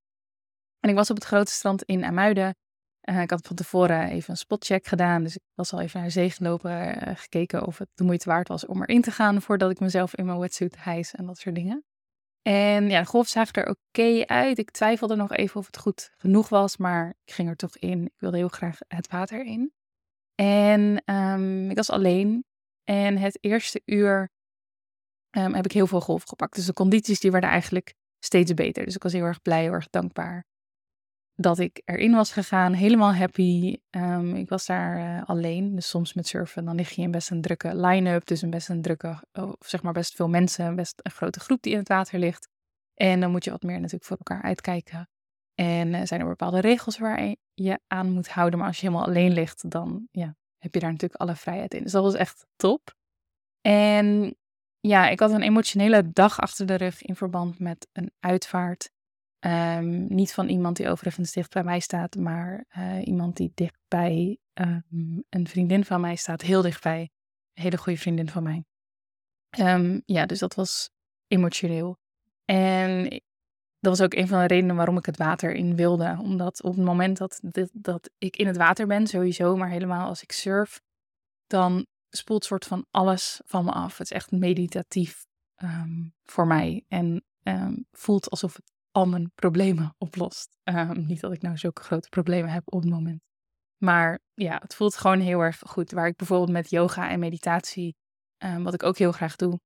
En 0.83 0.89
ik 0.89 0.95
was 0.95 1.09
op 1.09 1.15
het 1.15 1.25
grote 1.25 1.51
strand 1.51 1.83
in 1.83 2.05
Amuiden. 2.05 2.55
Uh, 3.09 3.21
ik 3.21 3.29
had 3.29 3.47
van 3.47 3.55
tevoren 3.55 4.09
even 4.09 4.29
een 4.29 4.37
spotcheck 4.37 4.87
gedaan. 4.87 5.23
Dus 5.23 5.35
ik 5.35 5.41
was 5.55 5.73
al 5.73 5.81
even 5.81 5.99
naar 5.99 6.11
zee 6.11 6.29
gelopen, 6.29 7.07
uh, 7.07 7.15
gekeken 7.15 7.65
of 7.65 7.77
het 7.77 7.89
de 7.93 8.03
moeite 8.03 8.29
waard 8.29 8.47
was 8.47 8.65
om 8.65 8.81
erin 8.81 9.01
te 9.01 9.11
gaan 9.11 9.41
voordat 9.41 9.71
ik 9.71 9.79
mezelf 9.79 10.15
in 10.15 10.25
mijn 10.25 10.39
wetsuit 10.39 10.83
hijs 10.83 11.13
en 11.15 11.25
dat 11.25 11.37
soort 11.37 11.55
dingen. 11.55 11.83
En 12.41 12.89
ja, 12.89 12.99
de 12.99 13.05
golf 13.05 13.27
zag 13.27 13.55
er 13.55 13.69
oké 13.69 14.25
uit. 14.25 14.57
Ik 14.57 14.71
twijfelde 14.71 15.15
nog 15.15 15.31
even 15.31 15.59
of 15.59 15.65
het 15.65 15.77
goed 15.77 16.11
genoeg 16.17 16.49
was, 16.49 16.77
maar 16.77 17.15
ik 17.23 17.33
ging 17.33 17.49
er 17.49 17.55
toch 17.55 17.77
in. 17.77 18.05
Ik 18.05 18.19
wilde 18.19 18.37
heel 18.37 18.47
graag 18.47 18.77
het 18.87 19.07
water 19.07 19.45
in. 19.45 19.73
En 20.35 21.13
um, 21.15 21.69
ik 21.69 21.75
was 21.75 21.89
alleen. 21.89 22.45
En 22.83 23.17
het 23.17 23.37
eerste 23.41 23.81
uur 23.85 24.29
um, 25.37 25.53
heb 25.53 25.65
ik 25.65 25.71
heel 25.71 25.87
veel 25.87 26.01
golf 26.01 26.23
gepakt. 26.23 26.55
Dus 26.55 26.65
de 26.65 26.73
condities 26.73 27.19
die 27.19 27.31
werden 27.31 27.49
eigenlijk 27.49 27.93
steeds 28.19 28.53
beter. 28.53 28.85
Dus 28.85 28.95
ik 28.95 29.03
was 29.03 29.13
heel 29.13 29.25
erg 29.25 29.41
blij, 29.41 29.61
heel 29.61 29.71
erg 29.71 29.89
dankbaar 29.89 30.45
dat 31.35 31.59
ik 31.59 31.81
erin 31.85 32.11
was 32.11 32.31
gegaan, 32.31 32.73
helemaal 32.73 33.13
happy. 33.13 33.77
Um, 33.89 34.35
ik 34.35 34.49
was 34.49 34.65
daar 34.65 34.97
uh, 34.97 35.29
alleen, 35.29 35.75
dus 35.75 35.89
soms 35.89 36.13
met 36.13 36.27
surfen, 36.27 36.65
dan 36.65 36.75
lig 36.75 36.89
je 36.89 37.01
in 37.01 37.11
best 37.11 37.29
een 37.29 37.41
drukke 37.41 37.75
line-up, 37.75 38.25
dus 38.25 38.41
een 38.41 38.49
best 38.49 38.69
een 38.69 38.81
drukke, 38.81 39.23
of 39.31 39.55
zeg 39.59 39.83
maar 39.83 39.93
best 39.93 40.15
veel 40.15 40.29
mensen, 40.29 40.75
best 40.75 40.99
een 41.03 41.11
grote 41.11 41.39
groep 41.39 41.61
die 41.61 41.71
in 41.71 41.79
het 41.79 41.87
water 41.87 42.19
ligt. 42.19 42.49
En 42.93 43.19
dan 43.19 43.31
moet 43.31 43.43
je 43.43 43.51
wat 43.51 43.63
meer 43.63 43.77
natuurlijk 43.77 44.05
voor 44.05 44.17
elkaar 44.17 44.41
uitkijken. 44.41 45.09
En 45.55 45.93
uh, 45.93 46.01
zijn 46.03 46.21
er 46.21 46.27
bepaalde 46.27 46.59
regels 46.59 46.97
waar 46.97 47.35
je 47.53 47.79
aan 47.87 48.11
moet 48.11 48.29
houden, 48.29 48.59
maar 48.59 48.67
als 48.67 48.79
je 48.79 48.87
helemaal 48.87 49.07
alleen 49.07 49.33
ligt, 49.33 49.69
dan 49.69 50.07
ja, 50.11 50.35
heb 50.57 50.73
je 50.73 50.79
daar 50.79 50.91
natuurlijk 50.91 51.21
alle 51.21 51.35
vrijheid 51.35 51.73
in. 51.73 51.83
Dus 51.83 51.91
dat 51.91 52.03
was 52.03 52.13
echt 52.13 52.45
top. 52.55 52.95
En 53.61 54.35
ja, 54.79 55.09
ik 55.09 55.19
had 55.19 55.31
een 55.31 55.41
emotionele 55.41 56.11
dag 56.11 56.39
achter 56.39 56.65
de 56.65 56.75
rug 56.75 57.01
in 57.01 57.15
verband 57.15 57.59
met 57.59 57.87
een 57.91 58.11
uitvaart. 58.19 58.91
Um, 59.45 60.05
niet 60.13 60.33
van 60.33 60.47
iemand 60.49 60.77
die 60.77 60.89
overigens 60.89 61.31
dicht 61.31 61.53
bij 61.53 61.63
mij 61.63 61.79
staat, 61.79 62.15
maar 62.15 62.65
uh, 62.77 63.05
iemand 63.05 63.37
die 63.37 63.51
dicht 63.53 63.79
bij 63.87 64.37
um, 64.53 65.23
een 65.29 65.47
vriendin 65.47 65.85
van 65.85 66.01
mij 66.01 66.15
staat. 66.15 66.41
Heel 66.41 66.61
dichtbij. 66.61 67.09
Een 67.53 67.63
hele 67.63 67.77
goede 67.77 67.99
vriendin 67.99 68.29
van 68.29 68.43
mij. 68.43 68.65
Um, 69.59 70.01
ja, 70.05 70.25
dus 70.25 70.39
dat 70.39 70.55
was 70.55 70.89
emotioneel. 71.27 71.97
En 72.45 73.09
dat 73.79 73.97
was 73.97 74.01
ook 74.01 74.13
een 74.13 74.27
van 74.27 74.39
de 74.39 74.47
redenen 74.47 74.75
waarom 74.75 74.97
ik 74.97 75.05
het 75.05 75.17
water 75.17 75.53
in 75.53 75.75
wilde. 75.75 76.17
Omdat 76.21 76.63
op 76.63 76.75
het 76.75 76.85
moment 76.85 77.17
dat, 77.17 77.39
dat, 77.41 77.69
dat 77.73 78.09
ik 78.17 78.35
in 78.35 78.47
het 78.47 78.57
water 78.57 78.87
ben, 78.87 79.07
sowieso, 79.07 79.55
maar 79.55 79.69
helemaal 79.69 80.07
als 80.07 80.23
ik 80.23 80.31
surf, 80.31 80.81
dan 81.47 81.85
spoelt 82.09 82.45
soort 82.45 82.65
van 82.65 82.85
alles 82.91 83.41
van 83.45 83.65
me 83.65 83.71
af. 83.71 83.97
Het 83.97 84.11
is 84.11 84.17
echt 84.17 84.31
meditatief 84.31 85.25
voor 86.23 86.47
mij. 86.47 86.85
En 86.87 87.25
voelt 87.91 88.29
alsof 88.29 88.55
het 88.55 88.71
al 88.93 89.07
mijn 89.07 89.31
problemen 89.35 89.95
oplost. 89.97 90.57
Um, 90.63 91.05
niet 91.05 91.21
dat 91.21 91.31
ik 91.31 91.41
nou 91.41 91.57
zulke 91.57 91.81
grote 91.81 92.09
problemen 92.09 92.51
heb 92.51 92.63
op 92.65 92.81
het 92.81 92.91
moment. 92.91 93.21
Maar 93.77 94.19
ja, 94.33 94.57
het 94.61 94.75
voelt 94.75 94.95
gewoon 94.95 95.19
heel 95.19 95.39
erg 95.39 95.59
goed. 95.65 95.91
Waar 95.91 96.07
ik 96.07 96.15
bijvoorbeeld 96.15 96.51
met 96.51 96.69
yoga 96.69 97.09
en 97.09 97.19
meditatie, 97.19 97.95
um, 98.37 98.63
wat 98.63 98.73
ik 98.73 98.83
ook 98.83 98.97
heel 98.97 99.11
graag 99.11 99.35
doe, 99.35 99.59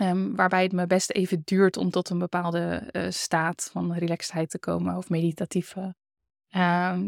um, 0.00 0.36
waarbij 0.36 0.62
het 0.62 0.72
me 0.72 0.86
best 0.86 1.10
even 1.10 1.42
duurt 1.44 1.76
om 1.76 1.90
tot 1.90 2.10
een 2.10 2.18
bepaalde 2.18 2.88
uh, 2.92 3.10
staat 3.10 3.68
van 3.72 3.92
relaxedheid 3.92 4.50
te 4.50 4.58
komen 4.58 4.96
of 4.96 5.08
meditatieve 5.08 5.94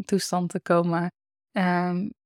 toestand 0.05 0.51
te 0.51 0.61
komen, 0.61 1.13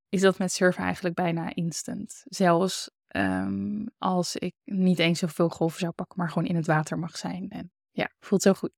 is 0.08 0.20
dat 0.20 0.38
met 0.38 0.52
surfen 0.52 0.84
eigenlijk 0.84 1.14
bijna 1.14 1.54
instant. 1.54 2.22
Zelfs 2.24 2.90
ehm, 3.06 3.86
als 3.98 4.36
ik 4.36 4.54
niet 4.64 4.98
eens 4.98 5.18
zoveel 5.18 5.48
golven 5.48 5.78
zou 5.78 5.92
pakken, 5.92 6.18
maar 6.18 6.28
gewoon 6.28 6.48
in 6.48 6.56
het 6.56 6.66
water 6.66 6.98
mag 6.98 7.16
zijn. 7.16 7.50
En 7.50 7.72
ja, 7.90 8.10
voelt 8.18 8.42
zo 8.42 8.52
goed. 8.52 8.72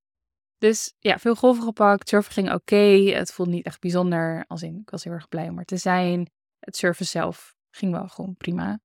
Dus 0.59 0.95
ja, 0.99 1.19
veel 1.19 1.35
golven 1.35 1.63
gepakt. 1.63 2.09
Surfen 2.09 2.33
ging 2.33 2.53
oké. 2.53 3.11
Het 3.15 3.33
voelde 3.33 3.53
niet 3.53 3.67
echt 3.67 3.81
bijzonder. 3.81 4.45
Als 4.47 4.63
in, 4.63 4.81
ik 4.81 4.91
was 4.91 5.05
heel 5.05 5.13
erg 5.13 5.29
blij 5.29 5.49
om 5.49 5.59
er 5.59 5.65
te 5.65 5.77
zijn. 5.77 6.31
Het 6.59 6.77
surfen 6.77 7.07
zelf 7.07 7.55
ging 7.71 7.93
wel 7.93 8.09
gewoon 8.09 8.37
prima. 8.37 8.81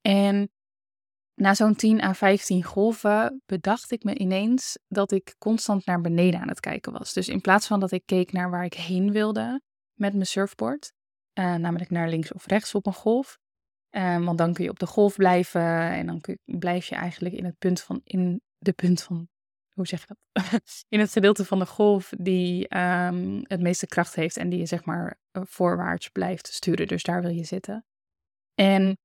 En 0.00 0.50
na 1.34 1.54
zo'n 1.54 1.74
10 1.74 2.02
à 2.02 2.12
15 2.12 2.64
golven 2.64 3.42
bedacht 3.46 3.90
ik 3.90 4.04
me 4.04 4.14
ineens 4.14 4.78
dat 4.88 5.12
ik 5.12 5.34
constant 5.38 5.86
naar 5.86 6.00
beneden 6.00 6.40
aan 6.40 6.48
het 6.48 6.60
kijken 6.60 6.92
was. 6.92 7.12
Dus 7.12 7.28
in 7.28 7.40
plaats 7.40 7.66
van 7.66 7.80
dat 7.80 7.90
ik 7.90 8.02
keek 8.06 8.32
naar 8.32 8.50
waar 8.50 8.64
ik 8.64 8.74
heen 8.74 9.12
wilde 9.12 9.62
met 9.92 10.12
mijn 10.12 10.26
surfboard, 10.26 10.92
uh, 11.38 11.54
namelijk 11.54 11.90
naar 11.90 12.08
links 12.08 12.32
of 12.32 12.46
rechts 12.46 12.74
op 12.74 12.86
een 12.86 12.94
golf, 12.94 13.38
uh, 13.90 14.24
want 14.24 14.38
dan 14.38 14.52
kun 14.52 14.64
je 14.64 14.70
op 14.70 14.78
de 14.78 14.86
golf 14.86 15.16
blijven 15.16 15.90
en 15.90 16.06
dan 16.06 16.20
blijf 16.44 16.86
je 16.86 16.94
eigenlijk 16.94 17.34
in 17.34 17.44
het 17.44 17.58
punt 17.58 17.80
van, 17.80 18.00
in 18.04 18.42
de 18.58 18.72
punt 18.72 19.02
van, 19.02 19.28
zeg 19.86 20.00
je 20.00 20.06
dat? 20.32 20.52
in 20.88 21.00
het 21.00 21.12
gedeelte 21.12 21.44
van 21.44 21.58
de 21.58 21.66
golf 21.66 22.12
die 22.18 22.76
um, 22.78 23.40
het 23.42 23.60
meeste 23.60 23.86
kracht 23.86 24.14
heeft 24.14 24.36
en 24.36 24.48
die 24.48 24.58
je 24.58 24.66
zeg 24.66 24.84
maar 24.84 25.18
eh, 25.30 25.42
voorwaarts 25.46 26.08
blijft 26.08 26.46
sturen. 26.46 26.86
Dus 26.86 27.02
daar 27.02 27.22
wil 27.22 27.30
je 27.30 27.44
zitten. 27.44 27.84
En 28.54 28.98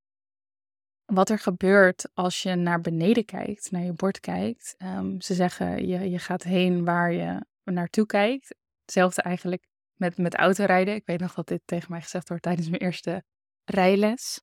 wat 1.05 1.29
er 1.29 1.39
gebeurt 1.39 2.09
als 2.13 2.43
je 2.43 2.55
naar 2.55 2.81
beneden 2.81 3.25
kijkt, 3.25 3.71
naar 3.71 3.83
je 3.83 3.93
bord 3.93 4.19
kijkt. 4.19 4.75
Um, 4.77 5.21
ze 5.21 5.33
zeggen 5.33 5.87
je, 5.87 6.09
je 6.09 6.19
gaat 6.19 6.43
heen 6.43 6.85
waar 6.85 7.11
je 7.11 7.45
naartoe 7.63 8.05
kijkt. 8.05 8.55
Hetzelfde 8.81 9.21
eigenlijk 9.21 9.67
met, 9.93 10.17
met 10.17 10.35
autorijden. 10.35 10.95
Ik 10.95 11.05
weet 11.05 11.19
nog 11.19 11.33
dat 11.33 11.47
dit 11.47 11.61
tegen 11.65 11.91
mij 11.91 12.01
gezegd 12.01 12.27
wordt 12.27 12.43
tijdens 12.43 12.69
mijn 12.69 12.81
eerste 12.81 13.23
rijles. 13.63 14.41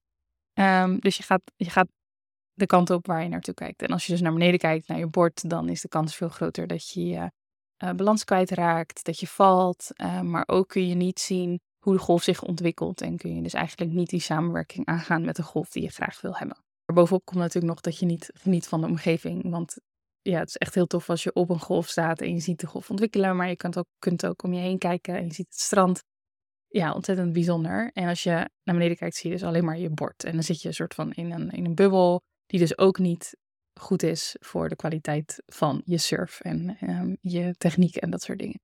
Um, 0.55 0.99
dus 0.99 1.17
je 1.17 1.23
gaat, 1.23 1.43
je 1.57 1.71
gaat 1.71 1.88
de 2.55 2.67
kant 2.67 2.91
op 2.91 3.07
waar 3.07 3.23
je 3.23 3.29
naartoe 3.29 3.55
kijkt. 3.55 3.83
En 3.83 3.89
als 3.89 4.07
je 4.07 4.13
dus 4.13 4.21
naar 4.21 4.33
beneden 4.33 4.59
kijkt, 4.59 4.89
naar 4.89 4.99
je 4.99 5.09
bord, 5.09 5.51
dan 5.51 5.69
is 5.69 5.81
de 5.81 5.89
kans 5.89 6.17
veel 6.17 6.29
groter 6.29 6.67
dat 6.67 6.89
je 6.89 7.07
je 7.07 7.31
uh, 7.85 7.91
balans 7.91 8.25
kwijtraakt, 8.25 9.05
dat 9.05 9.21
je 9.21 9.27
valt. 9.27 9.91
Uh, 9.97 10.21
maar 10.21 10.45
ook 10.47 10.69
kun 10.69 10.89
je 10.89 10.95
niet 10.95 11.21
zien 11.21 11.61
hoe 11.79 11.93
de 11.93 11.99
golf 11.99 12.23
zich 12.23 12.43
ontwikkelt. 12.43 13.01
En 13.01 13.17
kun 13.17 13.35
je 13.35 13.43
dus 13.43 13.53
eigenlijk 13.53 13.93
niet 13.93 14.09
die 14.09 14.21
samenwerking 14.21 14.87
aangaan 14.87 15.25
met 15.25 15.37
de 15.37 15.43
golf 15.43 15.71
die 15.71 15.83
je 15.83 15.91
graag 15.91 16.21
wil 16.21 16.37
hebben. 16.37 16.57
Bovenop 16.85 17.25
komt 17.25 17.41
natuurlijk 17.41 17.73
nog 17.73 17.81
dat 17.81 17.99
je 17.99 18.07
niet 18.07 18.31
geniet 18.35 18.69
van 18.69 18.81
de 18.81 18.87
omgeving. 18.87 19.51
Want 19.51 19.77
ja, 20.23 20.39
het 20.39 20.49
is 20.49 20.57
echt 20.57 20.75
heel 20.75 20.87
tof 20.87 21.11
als 21.11 21.23
je 21.23 21.33
op 21.33 21.51
een 21.51 21.61
golf 21.61 21.89
staat 21.89 22.21
en 22.21 22.35
je 22.35 22.41
ziet 22.41 22.61
de 22.61 22.67
golf 22.67 22.91
ontwikkelen. 22.91 23.37
Maar 23.37 23.49
je 23.49 23.57
kunt 23.57 23.79
ook, 23.79 23.87
kunt 23.99 24.27
ook 24.27 24.43
om 24.43 24.53
je 24.53 24.61
heen 24.61 24.79
kijken 24.79 25.17
en 25.17 25.27
je 25.27 25.35
ziet 25.35 25.49
het 25.49 25.61
strand. 25.61 26.03
Ja, 26.69 26.93
ontzettend 26.93 27.33
bijzonder. 27.33 27.91
En 27.93 28.09
als 28.09 28.23
je 28.23 28.31
naar 28.31 28.75
beneden 28.75 28.97
kijkt, 28.97 29.17
zie 29.17 29.31
je 29.31 29.37
dus 29.37 29.47
alleen 29.47 29.65
maar 29.65 29.79
je 29.79 29.91
bord. 29.91 30.25
En 30.25 30.33
dan 30.33 30.43
zit 30.43 30.63
je 30.63 30.69
een 30.69 30.75
soort 30.75 30.95
van 30.95 31.13
in 31.13 31.33
een, 31.33 31.51
in 31.51 31.65
een 31.65 31.75
bubbel, 31.75 32.23
die 32.47 32.59
dus 32.59 32.79
ook 32.79 32.99
niet 32.99 33.37
goed 33.81 34.03
is 34.03 34.37
voor 34.41 34.69
de 34.69 34.77
kwaliteit 34.77 35.43
van 35.47 35.83
je 35.85 35.99
surf 35.99 36.41
en 36.41 36.77
um, 36.81 37.17
je 37.21 37.55
techniek 37.59 37.97
en 37.97 38.11
dat 38.11 38.23
soort 38.23 38.39
dingen. 38.39 38.61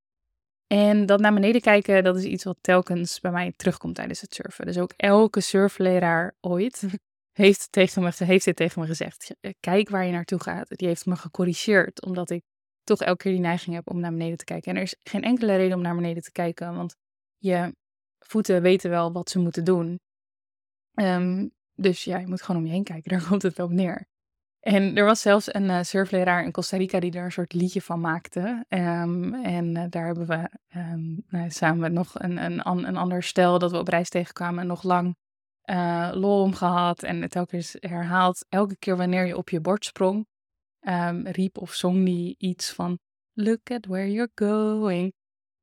En 0.67 1.07
dat 1.07 1.21
naar 1.21 1.35
beneden 1.35 1.61
kijken, 1.61 2.05
dat 2.05 2.17
is 2.17 2.25
iets 2.25 2.45
wat 2.45 2.59
telkens 2.61 3.21
bij 3.21 3.31
mij 3.31 3.53
terugkomt 3.57 3.95
tijdens 3.95 4.21
het 4.21 4.35
surfen. 4.35 4.67
Dus 4.67 4.79
ook 4.79 4.93
elke 4.97 5.41
surfleraar 5.41 6.35
ooit 6.41 6.83
heeft, 7.33 7.73
tegen 7.73 8.03
me, 8.03 8.13
heeft 8.17 8.45
dit 8.45 8.57
tegen 8.57 8.81
me 8.81 8.87
gezegd. 8.87 9.35
Kijk 9.61 9.89
waar 9.89 10.07
je 10.07 10.13
naartoe 10.13 10.43
gaat. 10.43 10.69
Die 10.69 10.89
heeft 10.89 11.07
me 11.07 11.17
gecorrigeerd, 11.17 12.05
omdat 12.05 12.31
ik 12.31 12.43
toch 12.85 13.01
elke 13.01 13.23
keer 13.23 13.33
die 13.33 13.41
neiging 13.41 13.75
heb 13.75 13.91
om 13.91 14.01
naar 14.01 14.11
beneden 14.11 14.39
te 14.39 14.45
kijken. 14.45 14.71
En 14.71 14.77
er 14.77 14.83
is 14.83 14.97
geen 15.03 15.23
enkele 15.23 15.57
reden 15.57 15.77
om 15.77 15.83
naar 15.83 15.95
beneden 15.95 16.23
te 16.23 16.33
kijken, 16.33 16.75
want 16.75 16.97
je 17.39 17.75
voeten 18.19 18.63
weten 18.63 18.91
wel 18.91 19.13
wat 19.13 19.31
ze 19.31 19.39
moeten 19.39 19.65
doen. 19.65 20.01
Um, 20.95 21.51
dus 21.81 22.05
ja, 22.05 22.19
je 22.19 22.27
moet 22.27 22.43
gewoon 22.43 22.61
om 22.61 22.67
je 22.67 22.73
heen 22.73 22.85
kijken. 22.85 23.11
Daar 23.19 23.29
komt 23.29 23.43
het 23.43 23.59
op 23.59 23.71
neer. 23.71 24.09
En 24.61 24.97
er 24.97 25.05
was 25.05 25.21
zelfs 25.21 25.55
een 25.55 25.65
uh, 25.65 25.83
surfleraar 25.83 26.45
in 26.45 26.53
Costa 26.53 26.77
Rica 26.77 27.01
die 27.01 27.13
er 27.13 27.25
een 27.25 27.33
soort 27.33 27.53
liedje 27.53 27.83
van 27.83 28.01
maakte. 28.01 28.65
Um, 28.69 29.35
en 29.35 29.77
uh, 29.77 29.85
daar 29.89 30.07
hebben 30.07 30.27
we 30.27 30.51
um, 30.77 31.25
nou, 31.29 31.51
samen 31.51 31.93
nog 31.93 32.11
een, 32.15 32.37
een, 32.45 32.69
een 32.69 32.97
ander 32.97 33.23
stel 33.23 33.59
dat 33.59 33.71
we 33.71 33.79
op 33.79 33.89
reis 33.89 34.09
tegenkwamen 34.09 34.67
nog 34.67 34.83
lang 34.83 35.17
uh, 35.71 36.11
lol 36.13 36.43
om 36.43 36.55
gehad. 36.55 37.03
En 37.03 37.23
het 37.23 37.31
telkens 37.31 37.77
herhaald. 37.79 38.47
Elke 38.49 38.77
keer 38.77 38.97
wanneer 38.97 39.27
je 39.27 39.37
op 39.37 39.49
je 39.49 39.61
bord 39.61 39.85
sprong, 39.85 40.27
um, 40.81 41.27
riep 41.27 41.59
of 41.59 41.73
zong 41.73 42.05
die 42.05 42.35
iets 42.39 42.73
van 42.73 42.99
Look 43.33 43.71
at 43.71 43.87
where 43.87 44.13
you're 44.13 44.31
going. 44.35 45.15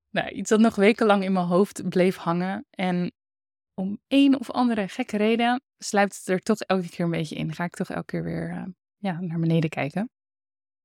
Nou, 0.10 0.30
iets 0.30 0.50
dat 0.50 0.60
nog 0.60 0.76
wekenlang 0.76 1.24
in 1.24 1.34
mijn 1.34 1.46
hoofd 1.46 1.90
bleef 1.90 2.16
hangen. 2.16 2.66
En 2.70 3.12
om 3.80 4.00
een 4.08 4.40
of 4.40 4.52
andere 4.52 4.88
gekke 4.88 5.18
reden 5.18 5.62
sluipt 5.78 6.18
het 6.18 6.28
er 6.28 6.40
toch 6.40 6.60
elke 6.60 6.90
keer 6.90 7.06
een 7.06 7.12
beetje 7.12 7.36
in. 7.36 7.54
Ga 7.54 7.64
ik 7.64 7.76
toch 7.76 7.90
elke 7.90 8.06
keer 8.06 8.24
weer 8.24 8.74
ja, 8.98 9.22
naar 9.22 9.40
beneden 9.40 9.70
kijken. 9.70 10.10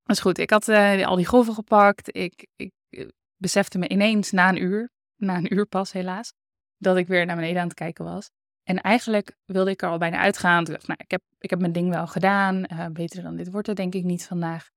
Dat 0.02 0.16
is 0.16 0.22
goed. 0.22 0.38
Ik 0.38 0.50
had 0.50 0.68
uh, 0.68 1.06
al 1.06 1.16
die 1.16 1.26
golven 1.26 1.54
gepakt. 1.54 2.16
Ik, 2.16 2.46
ik 2.56 2.72
uh, 2.90 3.08
besefte 3.36 3.78
me 3.78 3.88
ineens 3.88 4.30
na 4.30 4.48
een 4.48 4.62
uur, 4.62 4.90
na 5.16 5.36
een 5.36 5.54
uur 5.54 5.66
pas 5.66 5.92
helaas, 5.92 6.32
dat 6.76 6.96
ik 6.96 7.06
weer 7.06 7.26
naar 7.26 7.36
beneden 7.36 7.60
aan 7.60 7.68
het 7.68 7.76
kijken 7.76 8.04
was. 8.04 8.30
En 8.62 8.80
eigenlijk 8.80 9.36
wilde 9.44 9.70
ik 9.70 9.82
er 9.82 9.88
al 9.88 9.98
bijna 9.98 10.18
uitgaan. 10.18 10.64
Dacht 10.64 10.86
nou, 10.86 10.98
ik 11.02 11.10
heb, 11.10 11.22
ik 11.38 11.50
heb 11.50 11.60
mijn 11.60 11.72
ding 11.72 11.88
wel 11.88 12.06
gedaan. 12.06 12.66
Beter 12.92 13.22
dan 13.22 13.36
dit 13.36 13.50
wordt 13.50 13.66
het 13.66 13.76
denk 13.76 13.94
ik 13.94 14.04
niet 14.04 14.26
vandaag. 14.26 14.70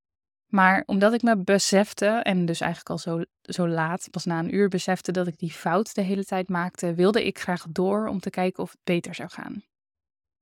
Maar 0.55 0.83
omdat 0.85 1.13
ik 1.13 1.21
me 1.21 1.37
besefte, 1.37 2.05
en 2.05 2.45
dus 2.45 2.59
eigenlijk 2.59 2.91
al 2.91 2.97
zo, 2.97 3.23
zo 3.41 3.67
laat, 3.67 4.07
pas 4.11 4.25
na 4.25 4.39
een 4.39 4.55
uur 4.55 4.67
besefte 4.69 5.11
dat 5.11 5.27
ik 5.27 5.37
die 5.37 5.51
fout 5.51 5.95
de 5.95 6.01
hele 6.01 6.25
tijd 6.25 6.49
maakte, 6.49 6.93
wilde 6.93 7.25
ik 7.25 7.39
graag 7.39 7.65
door 7.69 8.07
om 8.07 8.19
te 8.19 8.29
kijken 8.29 8.63
of 8.63 8.71
het 8.71 8.79
beter 8.83 9.15
zou 9.15 9.29
gaan. 9.29 9.63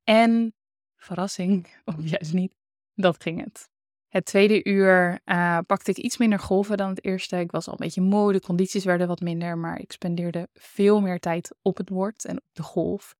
En, 0.03 0.53
verrassing, 0.95 1.67
of 1.85 1.95
juist 1.97 2.33
niet, 2.33 2.53
dat 2.93 3.21
ging 3.21 3.43
het. 3.43 3.69
Het 4.07 4.25
tweede 4.25 4.63
uur 4.63 5.19
uh, 5.25 5.59
pakte 5.65 5.91
ik 5.91 5.97
iets 5.97 6.17
minder 6.17 6.39
golven 6.39 6.77
dan 6.77 6.89
het 6.89 7.03
eerste. 7.05 7.39
Ik 7.39 7.51
was 7.51 7.67
al 7.67 7.73
een 7.73 7.79
beetje 7.79 8.01
moe, 8.01 8.31
de 8.31 8.41
condities 8.41 8.85
werden 8.85 9.07
wat 9.07 9.21
minder, 9.21 9.57
maar 9.57 9.79
ik 9.79 9.91
spendeerde 9.91 10.49
veel 10.53 11.01
meer 11.01 11.19
tijd 11.19 11.55
op 11.61 11.77
het 11.77 11.89
bord 11.89 12.25
en 12.25 12.37
op 12.37 12.49
de 12.51 12.63
golf. 12.63 13.15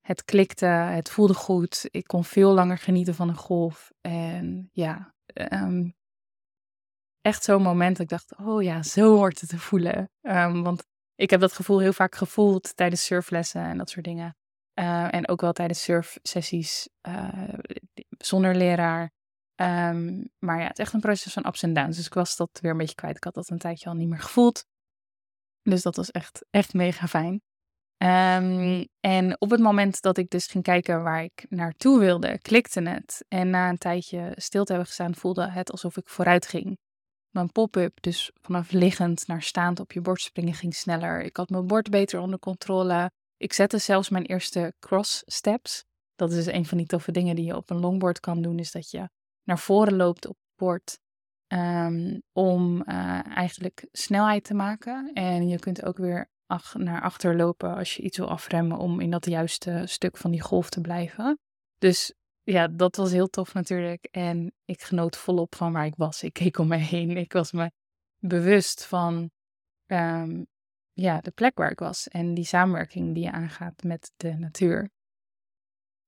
Het 0.00 0.24
klikte, 0.24 0.66
het 0.66 1.10
voelde 1.10 1.34
goed. 1.34 1.88
Ik 1.90 2.06
kon 2.06 2.24
veel 2.24 2.52
langer 2.52 2.78
genieten 2.78 3.14
van 3.14 3.28
een 3.28 3.36
golf. 3.36 3.92
En 4.00 4.68
ja, 4.72 5.14
um, 5.52 5.94
echt 7.26 7.44
zo'n 7.44 7.62
moment 7.62 7.96
dat 7.96 8.04
ik 8.04 8.08
dacht, 8.08 8.36
oh 8.36 8.62
ja, 8.62 8.82
zo 8.82 9.16
hoort 9.16 9.40
het 9.40 9.48
te 9.48 9.58
voelen. 9.58 10.10
Um, 10.22 10.62
want 10.62 10.84
ik 11.14 11.30
heb 11.30 11.40
dat 11.40 11.52
gevoel 11.52 11.78
heel 11.78 11.92
vaak 11.92 12.14
gevoeld 12.14 12.76
tijdens 12.76 13.04
surflessen 13.04 13.62
en 13.62 13.78
dat 13.78 13.90
soort 13.90 14.04
dingen. 14.04 14.36
Uh, 14.74 15.14
en 15.14 15.28
ook 15.28 15.40
wel 15.40 15.52
tijdens 15.52 15.82
surfsessies 15.82 16.88
uh, 17.08 17.54
zonder 18.18 18.54
leraar. 18.54 19.12
Um, 19.60 20.30
maar 20.38 20.58
ja, 20.60 20.66
het 20.66 20.78
is 20.78 20.84
echt 20.84 20.92
een 20.92 21.00
proces 21.00 21.32
van 21.32 21.46
ups 21.46 21.62
en 21.62 21.72
downs. 21.72 21.96
Dus 21.96 22.06
ik 22.06 22.14
was 22.14 22.36
dat 22.36 22.58
weer 22.60 22.70
een 22.70 22.76
beetje 22.76 22.94
kwijt. 22.94 23.16
Ik 23.16 23.24
had 23.24 23.34
dat 23.34 23.50
een 23.50 23.58
tijdje 23.58 23.88
al 23.88 23.94
niet 23.94 24.08
meer 24.08 24.20
gevoeld. 24.20 24.64
Dus 25.62 25.82
dat 25.82 25.96
was 25.96 26.10
echt, 26.10 26.46
echt 26.50 26.74
mega 26.74 27.06
fijn. 27.06 27.42
Um, 28.02 28.86
en 29.00 29.40
op 29.40 29.50
het 29.50 29.60
moment 29.60 30.00
dat 30.00 30.18
ik 30.18 30.30
dus 30.30 30.46
ging 30.46 30.64
kijken 30.64 31.02
waar 31.02 31.22
ik 31.22 31.46
naartoe 31.48 31.98
wilde, 31.98 32.38
klikte 32.38 32.88
het. 32.88 33.24
En 33.28 33.50
na 33.50 33.68
een 33.68 33.78
tijdje 33.78 34.32
stil 34.36 34.64
te 34.64 34.72
hebben 34.72 34.88
gestaan, 34.88 35.14
voelde 35.14 35.50
het 35.50 35.70
alsof 35.70 35.96
ik 35.96 36.08
vooruit 36.08 36.46
ging. 36.46 36.78
Mijn 37.36 37.52
pop-up, 37.52 38.02
dus 38.02 38.30
vanaf 38.40 38.70
liggend 38.70 39.26
naar 39.26 39.42
staand 39.42 39.80
op 39.80 39.92
je 39.92 40.00
bord 40.00 40.20
springen, 40.20 40.54
ging 40.54 40.74
sneller. 40.74 41.22
Ik 41.22 41.36
had 41.36 41.50
mijn 41.50 41.66
bord 41.66 41.90
beter 41.90 42.20
onder 42.20 42.38
controle. 42.38 43.10
Ik 43.36 43.52
zette 43.52 43.78
zelfs 43.78 44.08
mijn 44.08 44.24
eerste 44.24 44.74
cross 44.78 45.22
steps. 45.26 45.84
Dat 46.14 46.32
is 46.32 46.46
een 46.46 46.66
van 46.66 46.78
die 46.78 46.86
toffe 46.86 47.12
dingen 47.12 47.36
die 47.36 47.44
je 47.44 47.56
op 47.56 47.70
een 47.70 47.80
longboard 47.80 48.20
kan 48.20 48.42
doen, 48.42 48.58
is 48.58 48.72
dat 48.72 48.90
je 48.90 49.08
naar 49.42 49.58
voren 49.58 49.96
loopt 49.96 50.26
op 50.26 50.36
het 50.36 50.56
bord 50.56 50.98
um, 51.48 52.22
om 52.32 52.82
uh, 52.86 53.36
eigenlijk 53.36 53.86
snelheid 53.92 54.44
te 54.44 54.54
maken. 54.54 55.10
En 55.12 55.48
je 55.48 55.58
kunt 55.58 55.84
ook 55.84 55.96
weer 55.96 56.30
ach 56.46 56.74
naar 56.74 57.02
achter 57.02 57.36
lopen 57.36 57.74
als 57.74 57.96
je 57.96 58.02
iets 58.02 58.18
wil 58.18 58.28
afremmen 58.28 58.78
om 58.78 59.00
in 59.00 59.10
dat 59.10 59.26
juiste 59.26 59.82
stuk 59.84 60.16
van 60.16 60.30
die 60.30 60.42
golf 60.42 60.70
te 60.70 60.80
blijven. 60.80 61.38
Dus 61.78 62.14
ja, 62.46 62.68
dat 62.68 62.96
was 62.96 63.10
heel 63.10 63.28
tof 63.28 63.54
natuurlijk. 63.54 64.08
En 64.10 64.52
ik 64.64 64.82
genoot 64.82 65.16
volop 65.16 65.54
van 65.54 65.72
waar 65.72 65.86
ik 65.86 65.96
was. 65.96 66.22
Ik 66.22 66.32
keek 66.32 66.58
om 66.58 66.68
me 66.68 66.76
heen. 66.76 67.16
Ik 67.16 67.32
was 67.32 67.52
me 67.52 67.70
bewust 68.18 68.84
van 68.84 69.30
um, 69.86 70.46
ja, 70.92 71.20
de 71.20 71.30
plek 71.30 71.58
waar 71.58 71.70
ik 71.70 71.78
was 71.78 72.08
en 72.08 72.34
die 72.34 72.44
samenwerking 72.44 73.14
die 73.14 73.24
je 73.24 73.32
aangaat 73.32 73.82
met 73.82 74.12
de 74.16 74.32
natuur. 74.32 74.90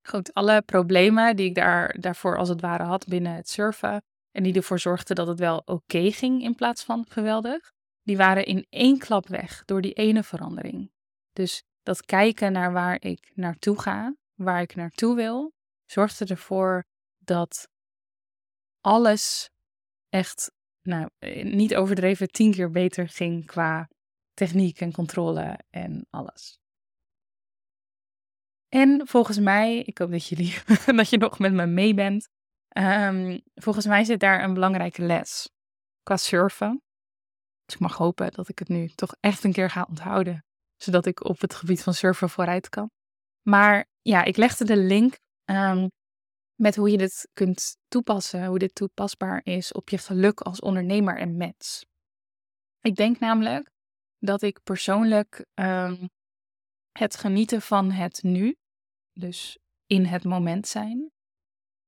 Goed, 0.07 0.33
alle 0.33 0.61
problemen 0.61 1.35
die 1.35 1.45
ik 1.45 1.55
daar, 1.55 1.99
daarvoor 1.99 2.37
als 2.37 2.49
het 2.49 2.61
ware 2.61 2.83
had 2.83 3.07
binnen 3.07 3.35
het 3.35 3.49
surfen 3.49 4.03
en 4.31 4.43
die 4.43 4.53
ervoor 4.53 4.79
zorgden 4.79 5.15
dat 5.15 5.27
het 5.27 5.39
wel 5.39 5.61
oké 5.65 6.11
ging 6.11 6.43
in 6.43 6.55
plaats 6.55 6.83
van 6.83 7.05
geweldig, 7.09 7.71
die 8.03 8.17
waren 8.17 8.45
in 8.45 8.65
één 8.69 8.97
klap 8.97 9.27
weg 9.27 9.65
door 9.65 9.81
die 9.81 9.93
ene 9.93 10.23
verandering. 10.23 10.91
Dus 11.33 11.63
dat 11.83 12.05
kijken 12.05 12.51
naar 12.51 12.71
waar 12.71 13.01
ik 13.01 13.31
naartoe 13.33 13.79
ga, 13.79 14.15
waar 14.33 14.61
ik 14.61 14.75
naartoe 14.75 15.15
wil, 15.15 15.53
zorgde 15.91 16.25
ervoor 16.25 16.83
dat 17.17 17.67
alles 18.81 19.49
echt, 20.09 20.51
nou, 20.81 21.09
niet 21.43 21.75
overdreven, 21.75 22.27
tien 22.27 22.51
keer 22.51 22.71
beter 22.71 23.09
ging 23.09 23.45
qua 23.45 23.89
techniek 24.33 24.81
en 24.81 24.91
controle 24.91 25.59
en 25.69 26.07
alles. 26.09 26.59
En 28.69 29.07
volgens 29.07 29.39
mij, 29.39 29.79
ik 29.79 29.97
hoop 29.97 30.11
dat, 30.11 30.27
jullie, 30.27 30.53
dat 30.97 31.09
je 31.09 31.17
nog 31.17 31.39
met 31.39 31.53
me 31.53 31.65
mee 31.65 31.93
bent. 31.93 32.29
Ehm, 32.67 33.39
volgens 33.55 33.85
mij 33.85 34.03
zit 34.03 34.19
daar 34.19 34.43
een 34.43 34.53
belangrijke 34.53 35.01
les 35.01 35.49
qua 36.03 36.17
surfen. 36.17 36.81
Dus 37.65 37.75
ik 37.75 37.79
mag 37.79 37.97
hopen 37.97 38.31
dat 38.31 38.49
ik 38.49 38.59
het 38.59 38.67
nu 38.67 38.87
toch 38.87 39.15
echt 39.19 39.43
een 39.43 39.51
keer 39.51 39.69
ga 39.69 39.85
onthouden. 39.89 40.45
Zodat 40.75 41.05
ik 41.05 41.23
op 41.23 41.39
het 41.39 41.55
gebied 41.55 41.83
van 41.83 41.93
surfen 41.93 42.29
vooruit 42.29 42.69
kan. 42.69 42.91
Maar 43.41 43.85
ja, 44.01 44.23
ik 44.23 44.37
legde 44.37 44.65
de 44.65 44.77
link 44.77 45.17
ehm, 45.49 45.87
met 46.55 46.75
hoe 46.75 46.89
je 46.89 46.97
dit 46.97 47.29
kunt 47.33 47.77
toepassen. 47.87 48.45
Hoe 48.45 48.59
dit 48.59 48.75
toepasbaar 48.75 49.41
is 49.43 49.71
op 49.71 49.89
je 49.89 49.97
geluk 49.97 50.41
als 50.41 50.59
ondernemer 50.59 51.17
en 51.17 51.37
mens. 51.37 51.85
Ik 52.81 52.95
denk 52.95 53.19
namelijk 53.19 53.71
dat 54.17 54.41
ik 54.41 54.63
persoonlijk 54.63 55.45
ehm, 55.53 56.07
het 56.91 57.15
genieten 57.15 57.61
van 57.61 57.91
het 57.91 58.23
nu, 58.23 58.55
dus 59.13 59.57
in 59.85 60.05
het 60.05 60.23
moment 60.23 60.67
zijn, 60.67 61.11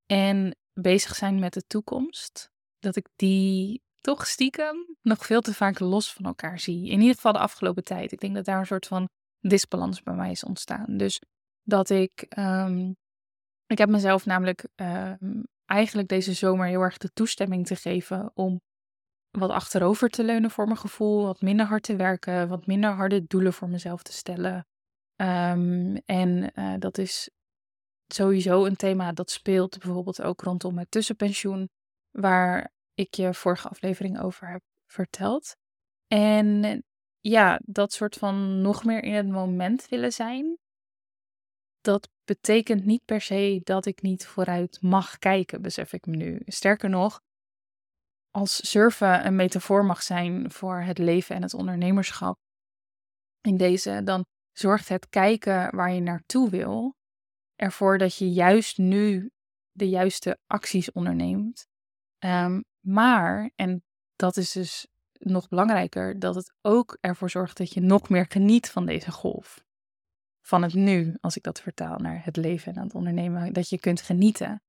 en 0.05 0.55
bezig 0.73 1.15
zijn 1.15 1.39
met 1.39 1.53
de 1.53 1.61
toekomst, 1.67 2.49
dat 2.79 2.95
ik 2.95 3.07
die 3.15 3.81
toch 3.99 4.27
stiekem 4.27 4.97
nog 5.01 5.25
veel 5.25 5.41
te 5.41 5.53
vaak 5.53 5.79
los 5.79 6.13
van 6.13 6.25
elkaar 6.25 6.59
zie. 6.59 6.89
In 6.89 6.99
ieder 6.99 7.15
geval 7.15 7.33
de 7.33 7.39
afgelopen 7.39 7.83
tijd. 7.83 8.11
Ik 8.11 8.19
denk 8.19 8.35
dat 8.35 8.45
daar 8.45 8.59
een 8.59 8.65
soort 8.65 8.87
van 8.87 9.09
disbalans 9.39 10.03
bij 10.03 10.13
mij 10.13 10.31
is 10.31 10.43
ontstaan. 10.43 10.97
Dus 10.97 11.21
dat 11.61 11.89
ik, 11.89 12.21
ehm, 12.21 12.91
ik 13.71 13.77
heb 13.77 13.89
mezelf 13.89 14.25
namelijk 14.25 14.67
ehm, 14.75 15.41
eigenlijk 15.65 16.07
deze 16.07 16.33
zomer 16.33 16.67
heel 16.67 16.81
erg 16.81 16.97
de 16.97 17.11
toestemming 17.13 17.65
te 17.65 17.75
geven 17.75 18.31
om 18.33 18.61
wat 19.31 19.49
achterover 19.49 20.09
te 20.09 20.23
leunen 20.23 20.51
voor 20.51 20.65
mijn 20.65 20.77
gevoel, 20.77 21.23
wat 21.23 21.41
minder 21.41 21.65
hard 21.65 21.83
te 21.83 21.95
werken, 21.95 22.47
wat 22.47 22.65
minder 22.65 22.91
harde 22.91 23.25
doelen 23.25 23.53
voor 23.53 23.69
mezelf 23.69 24.03
te 24.03 24.13
stellen. 24.13 24.67
Ehm, 25.15 25.95
en 26.05 26.51
uh, 26.55 26.73
dat 26.79 26.97
is 26.97 27.29
sowieso 28.07 28.65
een 28.65 28.75
thema 28.75 29.11
dat 29.11 29.31
speelt 29.31 29.79
bijvoorbeeld 29.79 30.21
ook 30.21 30.41
rondom 30.41 30.77
het 30.77 30.91
tussenpensioen, 30.91 31.69
waar 32.09 32.71
ik 32.93 33.13
je 33.13 33.33
vorige 33.33 33.69
aflevering 33.69 34.19
over 34.19 34.47
heb 34.47 34.61
verteld. 34.85 35.55
En 36.07 36.83
ja, 37.19 37.59
dat 37.65 37.93
soort 37.93 38.15
van 38.15 38.61
nog 38.61 38.83
meer 38.83 39.03
in 39.03 39.13
het 39.13 39.27
moment 39.27 39.89
willen 39.89 40.13
zijn, 40.13 40.57
dat 41.81 42.09
betekent 42.23 42.85
niet 42.85 43.05
per 43.05 43.21
se 43.21 43.61
dat 43.63 43.85
ik 43.85 44.01
niet 44.01 44.25
vooruit 44.25 44.81
mag 44.81 45.17
kijken, 45.17 45.61
besef 45.61 45.93
ik 45.93 46.05
me 46.05 46.15
nu. 46.15 46.41
Sterker 46.45 46.89
nog, 46.89 47.21
als 48.29 48.69
surfen 48.69 49.25
een 49.25 49.35
metafoor 49.35 49.85
mag 49.85 50.03
zijn 50.03 50.51
voor 50.51 50.81
het 50.81 50.97
leven 50.97 51.35
en 51.35 51.41
het 51.41 51.53
ondernemerschap 51.53 52.37
in 53.41 53.57
deze, 53.57 54.01
dan 54.03 54.25
zorgt 54.51 54.89
het 54.89 55.09
kijken 55.09 55.75
waar 55.75 55.93
je 55.93 56.01
naartoe 56.01 56.49
wil 56.49 56.95
ervoor 57.55 57.97
dat 57.97 58.15
je 58.15 58.31
juist 58.31 58.77
nu 58.77 59.31
de 59.71 59.89
juiste 59.89 60.37
acties 60.47 60.91
onderneemt. 60.91 61.67
Um, 62.19 62.63
maar, 62.79 63.51
en 63.55 63.83
dat 64.15 64.37
is 64.37 64.51
dus 64.51 64.87
nog 65.11 65.47
belangrijker, 65.47 66.19
dat 66.19 66.35
het 66.35 66.53
ook 66.61 66.97
ervoor 66.99 67.29
zorgt 67.29 67.57
dat 67.57 67.73
je 67.73 67.81
nog 67.81 68.09
meer 68.09 68.25
geniet 68.29 68.69
van 68.69 68.85
deze 68.85 69.11
golf. 69.11 69.63
Van 70.41 70.61
het 70.61 70.73
nu, 70.73 71.17
als 71.19 71.35
ik 71.35 71.43
dat 71.43 71.61
vertaal 71.61 71.97
naar 71.97 72.25
het 72.25 72.35
leven 72.37 72.75
en 72.75 72.83
het 72.83 72.93
ondernemen, 72.93 73.53
dat 73.53 73.69
je 73.69 73.79
kunt 73.79 74.01
genieten. 74.01 74.61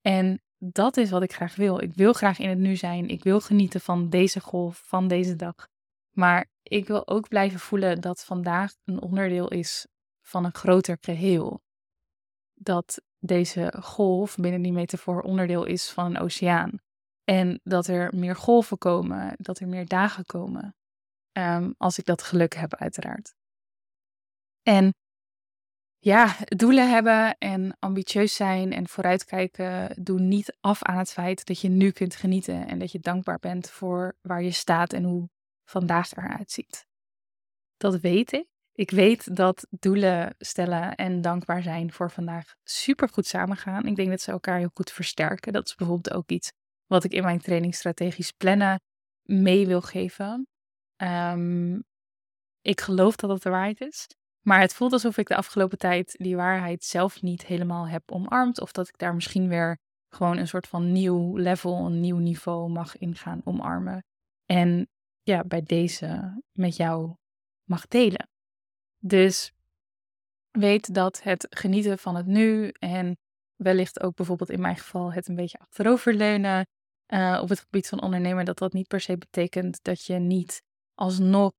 En 0.00 0.42
dat 0.58 0.96
is 0.96 1.10
wat 1.10 1.22
ik 1.22 1.32
graag 1.32 1.56
wil. 1.56 1.82
Ik 1.82 1.94
wil 1.94 2.12
graag 2.12 2.38
in 2.38 2.48
het 2.48 2.58
nu 2.58 2.76
zijn. 2.76 3.08
Ik 3.08 3.22
wil 3.22 3.40
genieten 3.40 3.80
van 3.80 4.10
deze 4.10 4.40
golf, 4.40 4.82
van 4.86 5.08
deze 5.08 5.36
dag. 5.36 5.68
Maar 6.10 6.46
ik 6.62 6.86
wil 6.86 7.06
ook 7.08 7.28
blijven 7.28 7.60
voelen 7.60 8.00
dat 8.00 8.24
vandaag 8.24 8.72
een 8.84 9.00
onderdeel 9.00 9.48
is 9.48 9.86
van 10.20 10.44
een 10.44 10.54
groter 10.54 10.98
geheel. 11.00 11.62
Dat 12.54 13.02
deze 13.18 13.74
golf 13.80 14.36
binnen 14.36 14.62
die 14.62 14.72
metafoor 14.72 15.22
onderdeel 15.22 15.64
is 15.64 15.90
van 15.90 16.04
een 16.04 16.18
oceaan. 16.18 16.78
En 17.24 17.60
dat 17.62 17.86
er 17.86 18.14
meer 18.14 18.36
golven 18.36 18.78
komen, 18.78 19.34
dat 19.36 19.58
er 19.58 19.68
meer 19.68 19.86
dagen 19.86 20.24
komen. 20.24 20.74
Ehm, 21.32 21.72
als 21.76 21.98
ik 21.98 22.04
dat 22.04 22.22
geluk 22.22 22.54
heb, 22.54 22.74
uiteraard. 22.74 23.34
En 24.62 24.94
ja, 26.04 26.36
doelen 26.44 26.90
hebben 26.90 27.38
en 27.38 27.76
ambitieus 27.78 28.34
zijn 28.34 28.72
en 28.72 28.88
vooruitkijken 28.88 30.02
doen 30.02 30.28
niet 30.28 30.56
af 30.60 30.82
aan 30.82 30.98
het 30.98 31.12
feit 31.12 31.46
dat 31.46 31.60
je 31.60 31.68
nu 31.68 31.90
kunt 31.90 32.16
genieten 32.16 32.66
en 32.66 32.78
dat 32.78 32.92
je 32.92 32.98
dankbaar 32.98 33.38
bent 33.38 33.70
voor 33.70 34.16
waar 34.22 34.42
je 34.42 34.50
staat 34.50 34.92
en 34.92 35.04
hoe 35.04 35.28
vandaag 35.64 36.12
eruit 36.12 36.50
ziet. 36.50 36.86
Dat 37.76 38.00
weet 38.00 38.32
ik. 38.32 38.46
Ik 38.72 38.90
weet 38.90 39.36
dat 39.36 39.66
doelen 39.70 40.34
stellen 40.38 40.94
en 40.94 41.20
dankbaar 41.20 41.62
zijn 41.62 41.92
voor 41.92 42.10
vandaag 42.10 42.54
super 42.62 43.08
goed 43.08 43.26
samengaan. 43.26 43.86
Ik 43.86 43.96
denk 43.96 44.10
dat 44.10 44.20
ze 44.20 44.30
elkaar 44.30 44.58
heel 44.58 44.70
goed 44.74 44.90
versterken. 44.90 45.52
Dat 45.52 45.66
is 45.66 45.74
bijvoorbeeld 45.74 46.16
ook 46.16 46.30
iets 46.30 46.52
wat 46.86 47.04
ik 47.04 47.12
in 47.12 47.22
mijn 47.22 47.40
training 47.40 47.74
strategisch 47.74 48.30
plannen 48.30 48.80
mee 49.22 49.66
wil 49.66 49.80
geven. 49.80 50.46
Um, 50.96 51.84
ik 52.60 52.80
geloof 52.80 53.16
dat 53.16 53.30
dat 53.30 53.42
de 53.42 53.50
waarheid 53.50 53.80
is. 53.80 54.06
Maar 54.44 54.60
het 54.60 54.74
voelt 54.74 54.92
alsof 54.92 55.16
ik 55.16 55.28
de 55.28 55.36
afgelopen 55.36 55.78
tijd 55.78 56.14
die 56.18 56.36
waarheid 56.36 56.84
zelf 56.84 57.22
niet 57.22 57.46
helemaal 57.46 57.88
heb 57.88 58.12
omarmd. 58.12 58.60
Of 58.60 58.72
dat 58.72 58.88
ik 58.88 58.98
daar 58.98 59.14
misschien 59.14 59.48
weer 59.48 59.78
gewoon 60.08 60.36
een 60.36 60.48
soort 60.48 60.68
van 60.68 60.92
nieuw 60.92 61.36
level, 61.36 61.86
een 61.86 62.00
nieuw 62.00 62.18
niveau 62.18 62.70
mag 62.70 62.98
in 62.98 63.14
gaan 63.14 63.40
omarmen. 63.44 64.04
En 64.46 64.88
ja, 65.22 65.44
bij 65.44 65.62
deze 65.62 66.40
met 66.52 66.76
jou 66.76 67.14
mag 67.64 67.86
delen. 67.86 68.28
Dus 68.98 69.52
weet 70.50 70.94
dat 70.94 71.22
het 71.22 71.46
genieten 71.50 71.98
van 71.98 72.16
het 72.16 72.26
nu 72.26 72.68
en 72.68 73.16
wellicht 73.56 74.00
ook 74.00 74.14
bijvoorbeeld 74.14 74.50
in 74.50 74.60
mijn 74.60 74.76
geval 74.76 75.12
het 75.12 75.28
een 75.28 75.34
beetje 75.34 75.58
achteroverleunen 75.58 76.66
uh, 77.08 77.38
op 77.42 77.48
het 77.48 77.60
gebied 77.60 77.88
van 77.88 78.02
ondernemen, 78.02 78.44
dat 78.44 78.58
dat 78.58 78.72
niet 78.72 78.88
per 78.88 79.00
se 79.00 79.18
betekent 79.18 79.82
dat 79.82 80.04
je 80.04 80.14
niet 80.14 80.62
alsnog 80.94 81.52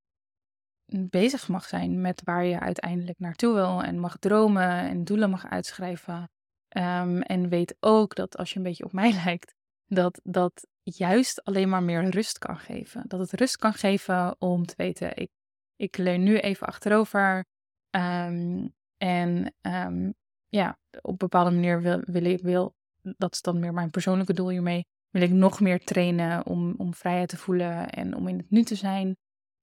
bezig 0.86 1.48
mag 1.48 1.66
zijn 1.66 2.02
met 2.02 2.22
waar 2.24 2.46
je 2.46 2.60
uiteindelijk 2.60 3.20
naartoe 3.20 3.54
wil 3.54 3.84
en 3.84 4.00
mag 4.00 4.18
dromen 4.18 4.80
en 4.80 5.04
doelen 5.04 5.30
mag 5.30 5.46
uitschrijven. 5.46 6.30
Um, 6.78 7.22
en 7.22 7.50
weet 7.50 7.76
ook 7.80 8.16
dat 8.16 8.38
als 8.38 8.50
je 8.52 8.58
een 8.58 8.64
beetje 8.64 8.84
op 8.84 8.94
mij 8.94 9.12
lijkt, 9.26 9.54
dat 9.86 10.22
dat 10.24 10.68
juist 10.84 11.44
alleen 11.44 11.70
maar 11.70 11.84
meer 11.84 12.10
rust 12.10 12.38
kan 12.38 12.58
geven. 12.58 13.04
Dat 13.08 13.20
het 13.20 13.34
rust 13.34 13.58
kan 13.58 13.74
geven 13.74 14.36
om 14.40 14.66
te 14.66 14.74
weten, 14.78 15.18
ik, 15.18 15.30
ik 15.76 15.98
leun 15.98 16.24
nu 16.24 16.38
even 16.38 16.68
achterover. 16.68 17.46
Um, 17.92 18.74
en 18.98 19.54
um, 19.62 20.14
ja, 20.48 20.78
op 21.02 21.12
een 21.12 21.18
bepaalde 21.18 21.52
manier 21.52 21.82
wil, 21.82 22.02
wil 22.06 22.26
ik, 22.26 22.42
wil, 22.42 22.76
dat 23.02 23.34
is 23.34 23.42
dan 23.42 23.60
meer 23.60 23.74
mijn 23.74 23.90
persoonlijke 23.90 24.34
doel 24.34 24.50
hiermee, 24.50 24.86
wil 25.10 25.22
ik 25.22 25.32
nog 25.32 25.60
meer 25.60 25.80
trainen 25.80 26.46
om, 26.46 26.74
om 26.78 26.94
vrijheid 26.94 27.30
te 27.30 27.38
voelen 27.38 27.90
en 27.90 28.16
om 28.16 28.28
in 28.28 28.38
het 28.38 28.50
nu 28.50 28.64
te 28.64 28.76
zijn. 28.76 29.18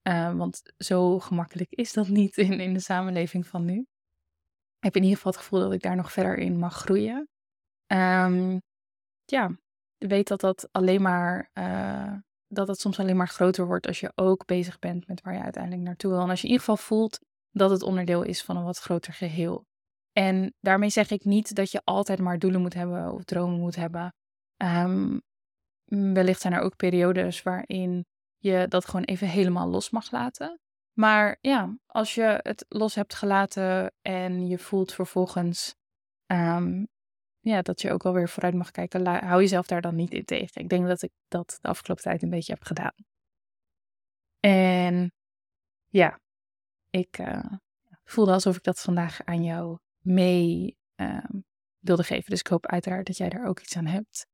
Uh, 0.09 0.35
want 0.37 0.63
zo 0.77 1.19
gemakkelijk 1.19 1.71
is 1.71 1.93
dat 1.93 2.09
niet 2.09 2.37
in, 2.37 2.61
in 2.61 2.73
de 2.73 2.81
samenleving 2.81 3.47
van 3.47 3.65
nu. 3.65 3.79
Ik 4.79 4.89
heb 4.89 4.97
in 4.97 5.03
ieder 5.03 5.17
geval 5.17 5.33
het 5.33 5.41
gevoel 5.41 5.61
dat 5.61 5.73
ik 5.73 5.83
daar 5.83 5.97
nog 5.97 6.13
verder 6.13 6.39
in 6.39 6.59
mag 6.59 6.75
groeien. 6.75 7.29
Um, 7.87 8.63
ja, 9.25 9.57
weet 9.99 10.29
dat 10.29 10.41
dat 10.41 10.69
alleen 10.71 11.03
maar, 11.03 11.51
uh, 11.55 12.15
dat 12.47 12.69
het 12.69 12.81
soms 12.81 12.99
alleen 12.99 13.17
maar 13.17 13.29
groter 13.29 13.67
wordt 13.67 13.87
als 13.87 14.01
je 14.01 14.13
ook 14.15 14.47
bezig 14.47 14.79
bent 14.79 15.07
met 15.07 15.21
waar 15.21 15.35
je 15.35 15.43
uiteindelijk 15.43 15.83
naartoe 15.83 16.11
wil. 16.11 16.21
En 16.21 16.31
als 16.31 16.41
je 16.41 16.47
in 16.47 16.53
ieder 16.53 16.67
geval 16.67 16.85
voelt 16.85 17.19
dat 17.51 17.71
het 17.71 17.83
onderdeel 17.83 18.23
is 18.23 18.45
van 18.45 18.57
een 18.57 18.65
wat 18.65 18.79
groter 18.79 19.13
geheel. 19.13 19.67
En 20.13 20.55
daarmee 20.61 20.91
zeg 20.91 21.11
ik 21.11 21.25
niet 21.25 21.55
dat 21.55 21.71
je 21.71 21.81
altijd 21.85 22.19
maar 22.19 22.39
doelen 22.39 22.61
moet 22.61 22.75
hebben 22.75 23.13
of 23.13 23.25
dromen 23.25 23.59
moet 23.59 23.77
hebben. 23.77 24.15
Um, 24.57 25.23
wellicht 25.85 26.41
zijn 26.41 26.53
er 26.53 26.61
ook 26.61 26.77
periodes 26.77 27.43
waarin 27.43 28.07
je 28.43 28.67
dat 28.69 28.85
gewoon 28.85 29.05
even 29.05 29.29
helemaal 29.29 29.69
los 29.69 29.91
mag 29.91 30.11
laten. 30.11 30.61
Maar 30.93 31.39
ja, 31.41 31.79
als 31.87 32.15
je 32.15 32.41
het 32.43 32.65
los 32.69 32.95
hebt 32.95 33.15
gelaten 33.15 33.93
en 34.03 34.47
je 34.47 34.59
voelt 34.59 34.93
vervolgens 34.93 35.75
um, 36.27 36.89
ja, 37.41 37.63
dat 37.63 37.81
je 37.81 37.93
ook 37.93 38.03
wel 38.03 38.13
weer 38.13 38.29
vooruit 38.29 38.55
mag 38.55 38.71
kijken, 38.71 39.07
hou 39.07 39.41
jezelf 39.41 39.67
daar 39.67 39.81
dan 39.81 39.95
niet 39.95 40.13
in 40.13 40.25
tegen. 40.25 40.63
Ik 40.63 40.69
denk 40.69 40.87
dat 40.87 41.03
ik 41.03 41.13
dat 41.29 41.59
de 41.61 41.69
afgelopen 41.69 42.05
tijd 42.05 42.23
een 42.23 42.31
beetje 42.31 42.53
heb 42.53 42.63
gedaan. 42.63 42.95
En 44.41 45.13
ja, 45.89 46.21
ik 46.91 47.19
uh, 47.19 47.53
voelde 48.05 48.33
alsof 48.33 48.57
ik 48.57 48.63
dat 48.63 48.81
vandaag 48.81 49.25
aan 49.25 49.45
jou 49.45 49.79
mee 49.99 50.77
uh, 50.97 51.25
wilde 51.79 52.05
geven. 52.05 52.31
Dus 52.31 52.41
ik 52.41 52.47
hoop 52.47 52.67
uiteraard 52.67 53.07
dat 53.07 53.17
jij 53.17 53.29
daar 53.29 53.47
ook 53.47 53.61
iets 53.61 53.77
aan 53.77 53.87
hebt. 53.87 54.27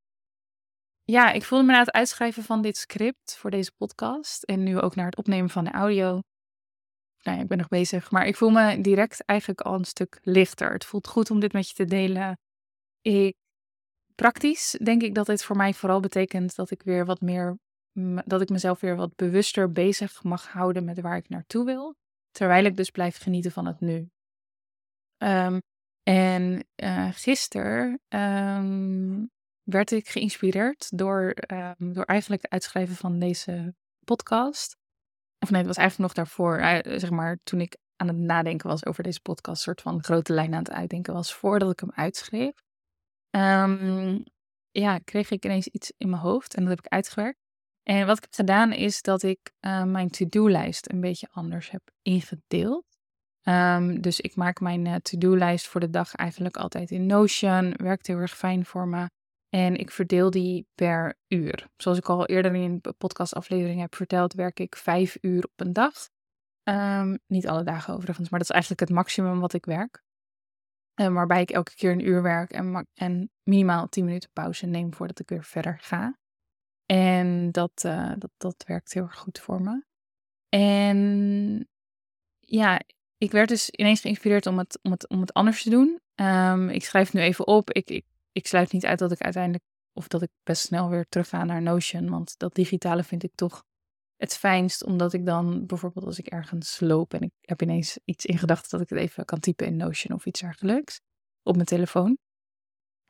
Ja, 1.11 1.33
ik 1.33 1.45
voelde 1.45 1.65
me 1.65 1.73
na 1.73 1.79
het 1.79 1.93
uitschrijven 1.93 2.43
van 2.43 2.63
dit 2.63 2.77
script 2.77 3.37
voor 3.37 3.51
deze 3.51 3.73
podcast 3.73 4.43
en 4.43 4.63
nu 4.63 4.81
ook 4.81 4.95
naar 4.95 5.07
het 5.07 5.17
opnemen 5.17 5.51
van 5.51 5.65
de 5.65 5.71
audio. 5.71 6.21
Nou 7.23 7.41
ik 7.41 7.49
ben 7.49 7.59
nog 7.59 7.69
bezig, 7.69 8.11
maar 8.11 8.27
ik 8.27 8.37
voel 8.37 8.51
me 8.51 8.81
direct 8.81 9.25
eigenlijk 9.25 9.61
al 9.61 9.75
een 9.75 9.85
stuk 9.85 10.19
lichter. 10.23 10.73
Het 10.73 10.85
voelt 10.85 11.07
goed 11.07 11.31
om 11.31 11.41
dit 11.41 11.53
met 11.53 11.69
je 11.69 11.75
te 11.75 11.85
delen. 11.85 12.39
Ik, 13.01 13.37
praktisch 14.15 14.79
denk 14.83 15.03
ik 15.03 15.15
dat 15.15 15.27
dit 15.27 15.45
voor 15.45 15.57
mij 15.57 15.75
vooral 15.75 16.01
betekent 16.01 16.55
dat 16.55 16.71
ik 16.71 16.83
weer 16.83 17.05
wat 17.05 17.21
meer, 17.21 17.59
dat 18.25 18.41
ik 18.41 18.49
mezelf 18.49 18.81
weer 18.81 18.97
wat 18.97 19.17
bewuster 19.17 19.73
bezig 19.73 20.23
mag 20.23 20.49
houden 20.49 20.85
met 20.85 21.01
waar 21.01 21.17
ik 21.17 21.29
naartoe 21.29 21.65
wil. 21.65 21.95
Terwijl 22.31 22.65
ik 22.65 22.77
dus 22.77 22.91
blijf 22.91 23.17
genieten 23.17 23.53
van 23.53 23.67
het 23.67 23.81
nu. 23.81 24.09
Um, 25.19 25.59
En 26.03 26.67
uh, 26.83 27.09
gisteren 27.13 28.01
ehm, 28.09 29.25
werd 29.71 29.91
ik 29.91 30.09
geïnspireerd 30.09 30.99
door, 30.99 31.31
ehm, 31.31 31.93
door 31.93 32.05
eigenlijk 32.05 32.43
het 32.43 32.51
uitschrijven 32.51 32.97
van 32.97 33.19
deze 33.19 33.75
podcast. 34.05 34.77
Of 35.39 35.51
nee, 35.51 35.59
het 35.59 35.67
was 35.67 35.77
eigenlijk 35.77 36.15
nog 36.15 36.27
daarvoor, 36.27 36.59
uh, 36.59 36.99
zeg 36.99 37.11
maar, 37.11 37.39
toen 37.43 37.61
ik 37.61 37.77
aan 37.97 38.09
het 38.09 38.17
nadenken 38.17 38.69
was 38.69 38.87
over 38.87 39.03
deze 39.03 39.21
podcast, 39.21 39.63
soort 39.63 39.81
van 39.81 40.05
grote 40.05 40.33
lijn 40.33 40.53
aan 40.53 40.59
het 40.59 40.71
uitdenken 40.71 41.15
was, 41.15 41.35
voordat 41.35 41.73
ik 41.73 41.81
hem 41.81 41.93
uitschreef. 41.95 42.53
Um, 43.31 44.25
ja, 44.71 44.99
kreeg 44.99 45.31
ik 45.31 45.45
ineens 45.45 45.67
iets 45.67 45.93
in 45.97 46.11
mijn 46.11 46.23
hoofd 46.23 46.55
en 46.55 46.61
dat 46.61 46.71
heb 46.71 46.85
ik 46.85 46.93
uitgewerkt. 46.93 47.39
En 47.83 48.07
wat 48.07 48.17
ik 48.17 48.23
heb 48.23 48.35
gedaan 48.35 48.73
is 48.73 49.03
dat 49.03 49.23
ik 49.23 49.53
uh, 49.61 49.85
mijn 49.85 50.11
to-do-lijst 50.11 50.91
een 50.91 51.01
beetje 51.01 51.29
anders 51.31 51.71
heb 51.71 51.83
ingedeeld. 52.03 52.85
Um, 53.43 54.01
dus 54.01 54.21
ik 54.21 54.37
maak 54.37 54.61
mijn 54.61 54.85
uh, 54.85 54.95
to-do-lijst 54.95 55.67
voor 55.67 55.81
de 55.81 55.91
dag 55.91 56.15
eigenlijk 56.15 56.57
altijd 56.57 56.91
in 56.91 57.07
Notion. 57.07 57.73
Werkt 57.77 58.07
heel 58.07 58.19
erg 58.19 58.37
fijn 58.37 58.65
voor 58.65 58.89
me. 58.89 59.09
En 59.49 59.77
ik 59.77 59.91
verdeel 59.91 60.31
die 60.31 60.67
per 60.75 61.19
uur. 61.29 61.69
Zoals 61.77 61.99
ik 61.99 62.09
al 62.09 62.27
eerder 62.27 62.55
in 62.55 62.81
een 62.85 62.95
podcastaflevering 62.99 63.81
heb 63.81 63.95
verteld, 63.95 64.33
werk 64.33 64.61
ik 64.61 64.77
vijf 64.77 65.17
uur 65.21 65.45
op 65.45 65.53
een 65.57 65.73
dag. 65.73 66.09
Um, 66.69 67.19
niet 67.27 67.49
alle 67.49 67.63
dagen 67.63 67.95
overigens, 67.95 68.29
maar 68.29 68.39
dat 68.39 68.49
is 68.49 68.55
eigenlijk 68.55 68.81
het 68.81 68.91
maximum 68.91 69.41
wat 69.41 69.53
ik 69.53 69.65
werk. 69.65 70.03
Um, 71.01 71.15
waarbij 71.15 71.41
ik 71.41 71.51
elke 71.51 71.75
keer 71.75 71.93
een 71.93 72.07
uur 72.07 72.23
werk 72.23 72.51
en, 72.51 72.89
en 72.95 73.31
minimaal 73.43 73.89
tien 73.89 74.05
minuten 74.05 74.31
pauze 74.33 74.67
neem 74.67 74.95
voordat 74.95 75.19
ik 75.19 75.29
weer 75.29 75.45
verder 75.45 75.79
ga. 75.81 76.19
En 76.87 77.53
dat, 77.53 77.83
uh, 77.87 78.13
dat, 78.19 78.31
dat 78.37 78.65
werkt 78.67 78.93
heel 78.93 79.03
erg 79.03 79.19
goed 79.19 79.39
voor 79.39 79.63
me. 79.63 79.85
En 80.49 81.69
ja, 82.41 82.81
ik 83.19 83.31
werd 83.31 83.49
dus 83.49 83.71
ineens 83.71 84.01
geïnspireerd 84.01 84.47
om 84.47 84.59
het, 84.59 84.79
om 84.83 84.91
het, 84.91 85.09
om 85.09 85.21
het 85.21 85.33
anders 85.33 85.63
te 85.63 85.71
doen. 85.71 86.01
Um, 86.15 86.69
ik 86.69 86.85
schrijf 86.85 87.13
nu 87.13 87.21
even 87.21 87.47
op. 87.47 87.71
Ik, 87.71 87.91
ik, 87.91 88.05
ik 88.39 88.47
sluit 88.47 88.73
niet 88.73 88.87
uit 88.87 88.99
dat 88.99 89.13
ik 89.13 89.21
uiteindelijk, 89.21 89.65
of 89.93 90.09
dat 90.09 90.23
ik 90.23 90.31
best 90.43 90.63
snel 90.63 90.89
weer 90.89 91.07
terug 91.09 91.29
ga 91.29 91.45
naar 91.45 91.63
Notion. 91.63 92.11
Want 92.11 92.39
dat 92.39 92.55
digitale 92.55 93.03
vind 93.03 93.23
ik 93.23 93.35
toch 93.35 93.65
het 94.17 94.37
fijnst, 94.37 94.85
omdat 94.85 95.13
ik 95.13 95.27
dan 95.27 95.67
bijvoorbeeld 95.67 96.07
als 96.07 96.19
ik 96.19 96.27
ergens 96.27 96.81
loop 96.81 97.15
en 97.15 97.21
ik 97.21 97.33
heb 97.41 97.63
ineens 97.63 97.99
iets 98.05 98.27
in 98.27 98.39
gedachten 98.39 98.71
dat 98.71 98.81
ik 98.81 98.89
het 98.89 98.99
even 98.99 99.25
kan 99.25 99.41
typen 99.41 99.67
in 99.67 99.77
Notion 99.77 100.17
of 100.17 100.27
iets 100.27 100.41
dergelijks 100.41 101.01
op 101.43 101.55
mijn 101.55 101.67
telefoon. 101.67 102.19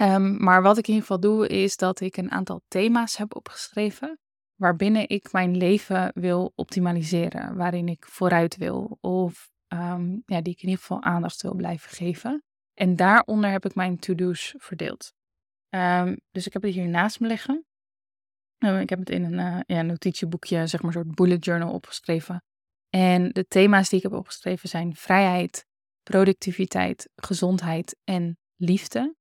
Um, 0.03 0.43
maar 0.43 0.62
wat 0.62 0.79
ik 0.79 0.87
in 0.88 0.95
ieder 0.95 1.07
geval 1.07 1.21
doe, 1.21 1.49
is 1.49 1.77
dat 1.77 2.01
ik 2.01 2.17
een 2.17 2.31
aantal 2.31 2.62
thema's 2.69 3.17
heb 3.17 3.37
opgeschreven. 3.37 4.19
Waarbinnen 4.55 5.09
ik 5.09 5.33
mijn 5.33 5.57
leven 5.57 6.11
wil 6.14 6.53
optimaliseren. 6.55 7.57
Waarin 7.57 7.88
ik 7.88 8.07
vooruit 8.07 8.57
wil. 8.57 8.99
Of 9.01 9.51
um, 9.69 10.23
ja, 10.27 10.41
die 10.41 10.53
ik 10.53 10.62
in 10.62 10.69
ieder 10.69 10.79
geval 10.79 11.03
aandacht 11.03 11.43
wil 11.43 11.55
blijven 11.55 11.91
geven. 11.91 12.43
En 12.75 12.97
daaronder 12.97 13.51
heb 13.51 13.64
ik 13.64 13.75
mijn 13.75 13.99
to-do's 13.99 14.55
verdeeld. 14.59 15.12
Um, 15.70 16.20
dus 16.31 16.46
ik 16.46 16.52
heb 16.52 16.62
het 16.62 16.72
hier 16.72 16.88
naast 16.88 17.20
me 17.20 17.26
liggen. 17.26 17.64
ik 18.59 18.88
heb 18.88 18.98
het 18.98 19.11
in 19.11 19.24
een 19.24 19.54
uh, 19.54 19.61
ja, 19.66 19.83
notitieboekje, 19.83 20.66
zeg 20.66 20.83
maar, 20.83 20.96
een 20.96 21.02
soort 21.02 21.14
bullet 21.14 21.44
journal 21.44 21.72
opgeschreven. 21.72 22.42
En 22.88 23.28
de 23.28 23.46
thema's 23.46 23.88
die 23.88 23.98
ik 23.98 24.04
heb 24.04 24.12
opgeschreven 24.12 24.68
zijn 24.68 24.94
vrijheid, 24.94 25.66
productiviteit, 26.02 27.09
gezondheid 27.14 27.96
en 28.04 28.38
liefde 28.57 29.16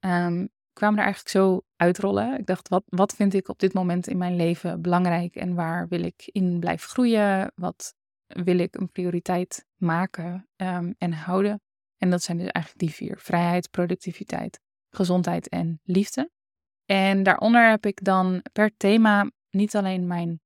um, 0.00 0.48
kwamen 0.72 0.98
er 0.98 1.04
eigenlijk 1.04 1.34
zo 1.34 1.62
uitrollen. 1.76 2.38
Ik 2.38 2.46
dacht, 2.46 2.68
wat, 2.68 2.82
wat 2.86 3.14
vind 3.14 3.34
ik 3.34 3.48
op 3.48 3.58
dit 3.58 3.72
moment 3.72 4.06
in 4.06 4.18
mijn 4.18 4.36
leven 4.36 4.82
belangrijk 4.82 5.34
en 5.36 5.54
waar 5.54 5.88
wil 5.88 6.02
ik 6.02 6.28
in 6.32 6.60
blijven 6.60 6.88
groeien? 6.88 7.52
Wat 7.54 7.94
wil 8.26 8.58
ik 8.58 8.74
een 8.74 8.90
prioriteit 8.90 9.66
maken 9.76 10.48
en 10.98 11.12
houden? 11.12 11.60
En 11.96 12.10
dat 12.10 12.22
zijn 12.22 12.38
dus 12.38 12.48
eigenlijk 12.48 12.86
die 12.86 12.94
vier: 12.94 13.18
vrijheid, 13.18 13.70
productiviteit, 13.70 14.60
gezondheid 14.96 15.48
en 15.48 15.80
liefde. 15.82 16.30
En 16.84 17.22
daaronder 17.22 17.70
heb 17.70 17.86
ik 17.86 18.04
dan 18.04 18.42
per 18.52 18.76
thema 18.76 19.30
niet 19.50 19.76
alleen 19.76 20.06
mijn 20.06 20.40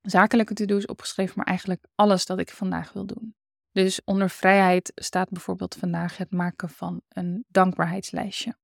zakelijke 0.00 0.54
to-do's 0.54 0.86
opgeschreven, 0.86 1.34
maar 1.36 1.46
eigenlijk 1.46 1.86
alles 1.94 2.26
dat 2.26 2.38
ik 2.38 2.50
vandaag 2.50 2.92
wil 2.92 3.06
doen. 3.06 3.34
Dus 3.72 4.04
onder 4.04 4.30
vrijheid 4.30 4.92
staat 4.94 5.30
bijvoorbeeld 5.30 5.74
vandaag 5.74 6.16
het 6.16 6.30
maken 6.30 6.68
van 6.68 7.02
een 7.08 7.44
dankbaarheidslijstje. 7.48 8.56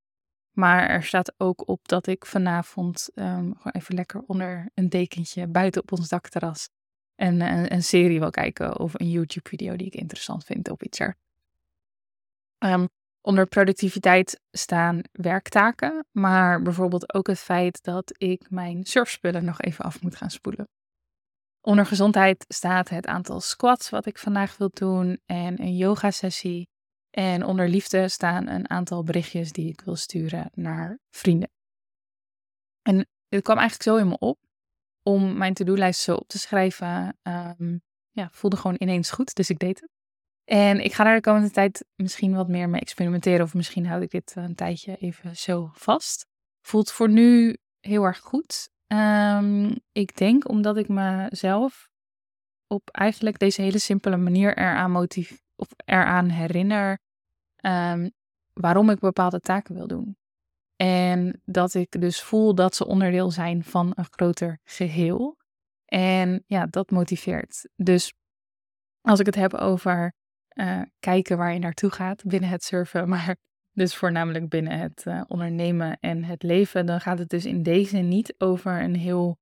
Maar 0.50 0.88
er 0.88 1.04
staat 1.04 1.34
ook 1.36 1.68
op 1.68 1.88
dat 1.88 2.06
ik 2.06 2.26
vanavond 2.26 3.10
um, 3.14 3.54
gewoon 3.56 3.72
even 3.72 3.94
lekker 3.94 4.22
onder 4.26 4.70
een 4.74 4.88
dekentje 4.88 5.46
buiten 5.46 5.82
op 5.82 5.92
ons 5.92 6.08
dakterras 6.08 6.68
een, 7.16 7.40
een, 7.72 7.82
serie 7.82 8.18
wil 8.18 8.30
kijken 8.30 8.78
of 8.78 9.00
een 9.00 9.10
YouTube-video 9.10 9.76
die 9.76 9.86
ik 9.86 9.94
interessant 9.94 10.44
vind 10.44 10.70
of 10.70 10.82
iets 10.82 10.98
er. 10.98 11.16
Um, 12.58 12.88
onder 13.20 13.46
productiviteit 13.46 14.40
staan 14.50 15.00
werktaken, 15.12 16.06
maar 16.10 16.62
bijvoorbeeld 16.62 17.14
ook 17.14 17.26
het 17.26 17.38
feit 17.38 17.82
dat 17.82 18.12
ik 18.16 18.50
mijn 18.50 18.84
surfspullen 18.84 19.44
nog 19.44 19.60
even 19.60 19.84
af 19.84 20.02
moet 20.02 20.16
gaan 20.16 20.30
spoelen. 20.30 20.68
Onder 21.60 21.86
gezondheid 21.86 22.44
staat 22.48 22.88
het 22.88 23.06
aantal 23.06 23.40
squats 23.40 23.90
wat 23.90 24.06
ik 24.06 24.18
vandaag 24.18 24.56
wil 24.56 24.70
doen 24.72 25.20
en 25.26 25.60
een 25.60 25.76
yoga 25.76 26.10
sessie. 26.10 26.68
En 27.10 27.44
onder 27.44 27.68
liefde 27.68 28.08
staan 28.08 28.46
een 28.46 28.70
aantal 28.70 29.02
berichtjes 29.02 29.52
die 29.52 29.68
ik 29.68 29.80
wil 29.80 29.96
sturen 29.96 30.50
naar 30.54 30.98
vrienden. 31.10 31.50
En 32.82 33.08
het 33.28 33.42
kwam 33.42 33.58
eigenlijk 33.58 33.88
zo 33.90 34.04
me 34.04 34.18
op 34.18 34.38
om 35.02 35.36
mijn 35.36 35.54
to-do-lijst 35.54 36.00
zo 36.00 36.14
op 36.14 36.28
te 36.28 36.38
schrijven. 36.38 37.18
Um, 37.22 37.82
ja, 38.10 38.28
voelde 38.32 38.56
gewoon 38.56 38.76
ineens 38.78 39.10
goed, 39.10 39.34
dus 39.34 39.50
ik 39.50 39.58
deed 39.58 39.80
het. 39.80 39.99
En 40.50 40.84
ik 40.84 40.92
ga 40.92 41.04
daar 41.04 41.14
de 41.14 41.20
komende 41.20 41.50
tijd 41.50 41.84
misschien 41.96 42.34
wat 42.34 42.48
meer 42.48 42.68
mee 42.68 42.80
experimenteren. 42.80 43.44
Of 43.44 43.54
misschien 43.54 43.86
houd 43.86 44.02
ik 44.02 44.10
dit 44.10 44.32
een 44.36 44.54
tijdje 44.54 44.96
even 44.96 45.36
zo 45.36 45.70
vast. 45.74 46.26
Voelt 46.60 46.92
voor 46.92 47.08
nu 47.08 47.56
heel 47.80 48.04
erg 48.04 48.18
goed. 48.18 48.70
Um, 48.86 49.78
ik 49.92 50.16
denk 50.16 50.48
omdat 50.48 50.76
ik 50.76 50.88
mezelf 50.88 51.88
op 52.66 52.88
eigenlijk 52.90 53.38
deze 53.38 53.62
hele 53.62 53.78
simpele 53.78 54.16
manier 54.16 54.58
eraan 54.58 54.90
motief 54.90 55.42
of 55.56 55.68
eraan 55.84 56.28
herinner 56.28 56.98
um, 57.64 58.10
waarom 58.52 58.90
ik 58.90 58.98
bepaalde 58.98 59.40
taken 59.40 59.74
wil 59.74 59.86
doen. 59.86 60.16
En 60.76 61.40
dat 61.44 61.74
ik 61.74 62.00
dus 62.00 62.22
voel 62.22 62.54
dat 62.54 62.74
ze 62.74 62.86
onderdeel 62.86 63.30
zijn 63.30 63.64
van 63.64 63.92
een 63.94 64.06
groter 64.10 64.58
geheel. 64.64 65.36
En 65.84 66.44
ja, 66.46 66.66
dat 66.66 66.90
motiveert. 66.90 67.68
Dus 67.76 68.14
als 69.00 69.20
ik 69.20 69.26
het 69.26 69.34
heb 69.34 69.54
over 69.54 70.18
uh, 70.54 70.82
kijken 70.98 71.36
waar 71.36 71.52
je 71.52 71.58
naartoe 71.58 71.90
gaat 71.90 72.24
binnen 72.24 72.50
het 72.50 72.64
surfen, 72.64 73.08
maar 73.14 73.36
dus 73.72 73.96
voornamelijk 73.96 74.48
binnen 74.48 74.78
het 74.78 75.04
uh, 75.08 75.22
ondernemen 75.26 75.98
en 76.00 76.24
het 76.24 76.42
leven, 76.42 76.86
dan 76.86 77.00
gaat 77.00 77.18
het 77.18 77.28
dus 77.28 77.44
in 77.44 77.62
deze 77.62 77.96
niet 77.96 78.34
over 78.38 78.82
een 78.82 78.96
heel 78.96 79.38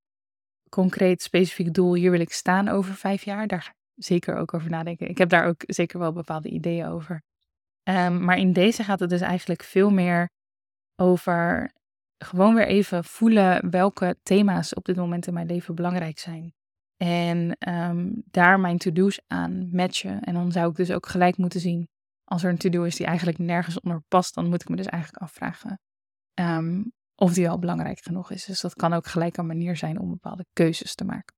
concreet, 0.68 1.22
specifiek 1.22 1.74
doel. 1.74 1.94
Hier 1.94 2.10
wil 2.10 2.20
ik 2.20 2.32
staan 2.32 2.68
over 2.68 2.94
vijf 2.94 3.24
jaar. 3.24 3.46
Daar 3.46 3.62
ga 3.62 3.70
ik 3.70 4.04
zeker 4.04 4.36
ook 4.36 4.54
over 4.54 4.70
nadenken. 4.70 5.08
Ik 5.08 5.18
heb 5.18 5.28
daar 5.28 5.46
ook 5.46 5.62
zeker 5.66 5.98
wel 5.98 6.12
bepaalde 6.12 6.48
ideeën 6.48 6.86
over. 6.86 7.22
Um, 7.88 8.24
maar 8.24 8.38
in 8.38 8.52
deze 8.52 8.84
gaat 8.84 9.00
het 9.00 9.10
dus 9.10 9.20
eigenlijk 9.20 9.62
veel 9.62 9.90
meer 9.90 10.28
over 10.96 11.72
gewoon 12.18 12.54
weer 12.54 12.66
even 12.66 13.04
voelen 13.04 13.70
welke 13.70 14.16
thema's 14.22 14.74
op 14.74 14.84
dit 14.84 14.96
moment 14.96 15.26
in 15.26 15.34
mijn 15.34 15.46
leven 15.46 15.74
belangrijk 15.74 16.18
zijn. 16.18 16.52
En 16.98 17.56
um, 17.68 18.22
daar 18.30 18.60
mijn 18.60 18.78
to-do's 18.78 19.20
aan 19.26 19.68
matchen. 19.72 20.20
En 20.20 20.34
dan 20.34 20.52
zou 20.52 20.70
ik 20.70 20.76
dus 20.76 20.90
ook 20.90 21.06
gelijk 21.06 21.36
moeten 21.36 21.60
zien, 21.60 21.88
als 22.24 22.44
er 22.44 22.50
een 22.50 22.58
to-do 22.58 22.82
is 22.82 22.96
die 22.96 23.06
eigenlijk 23.06 23.38
nergens 23.38 23.80
onder 23.80 24.02
past, 24.08 24.34
dan 24.34 24.48
moet 24.48 24.62
ik 24.62 24.68
me 24.68 24.76
dus 24.76 24.86
eigenlijk 24.86 25.22
afvragen 25.22 25.80
um, 26.34 26.92
of 27.14 27.32
die 27.32 27.44
wel 27.44 27.58
belangrijk 27.58 28.00
genoeg 28.00 28.30
is. 28.30 28.44
Dus 28.44 28.60
dat 28.60 28.74
kan 28.74 28.92
ook 28.92 29.06
gelijk 29.06 29.36
een 29.36 29.46
manier 29.46 29.76
zijn 29.76 30.00
om 30.00 30.10
bepaalde 30.10 30.46
keuzes 30.52 30.94
te 30.94 31.04
maken. 31.04 31.34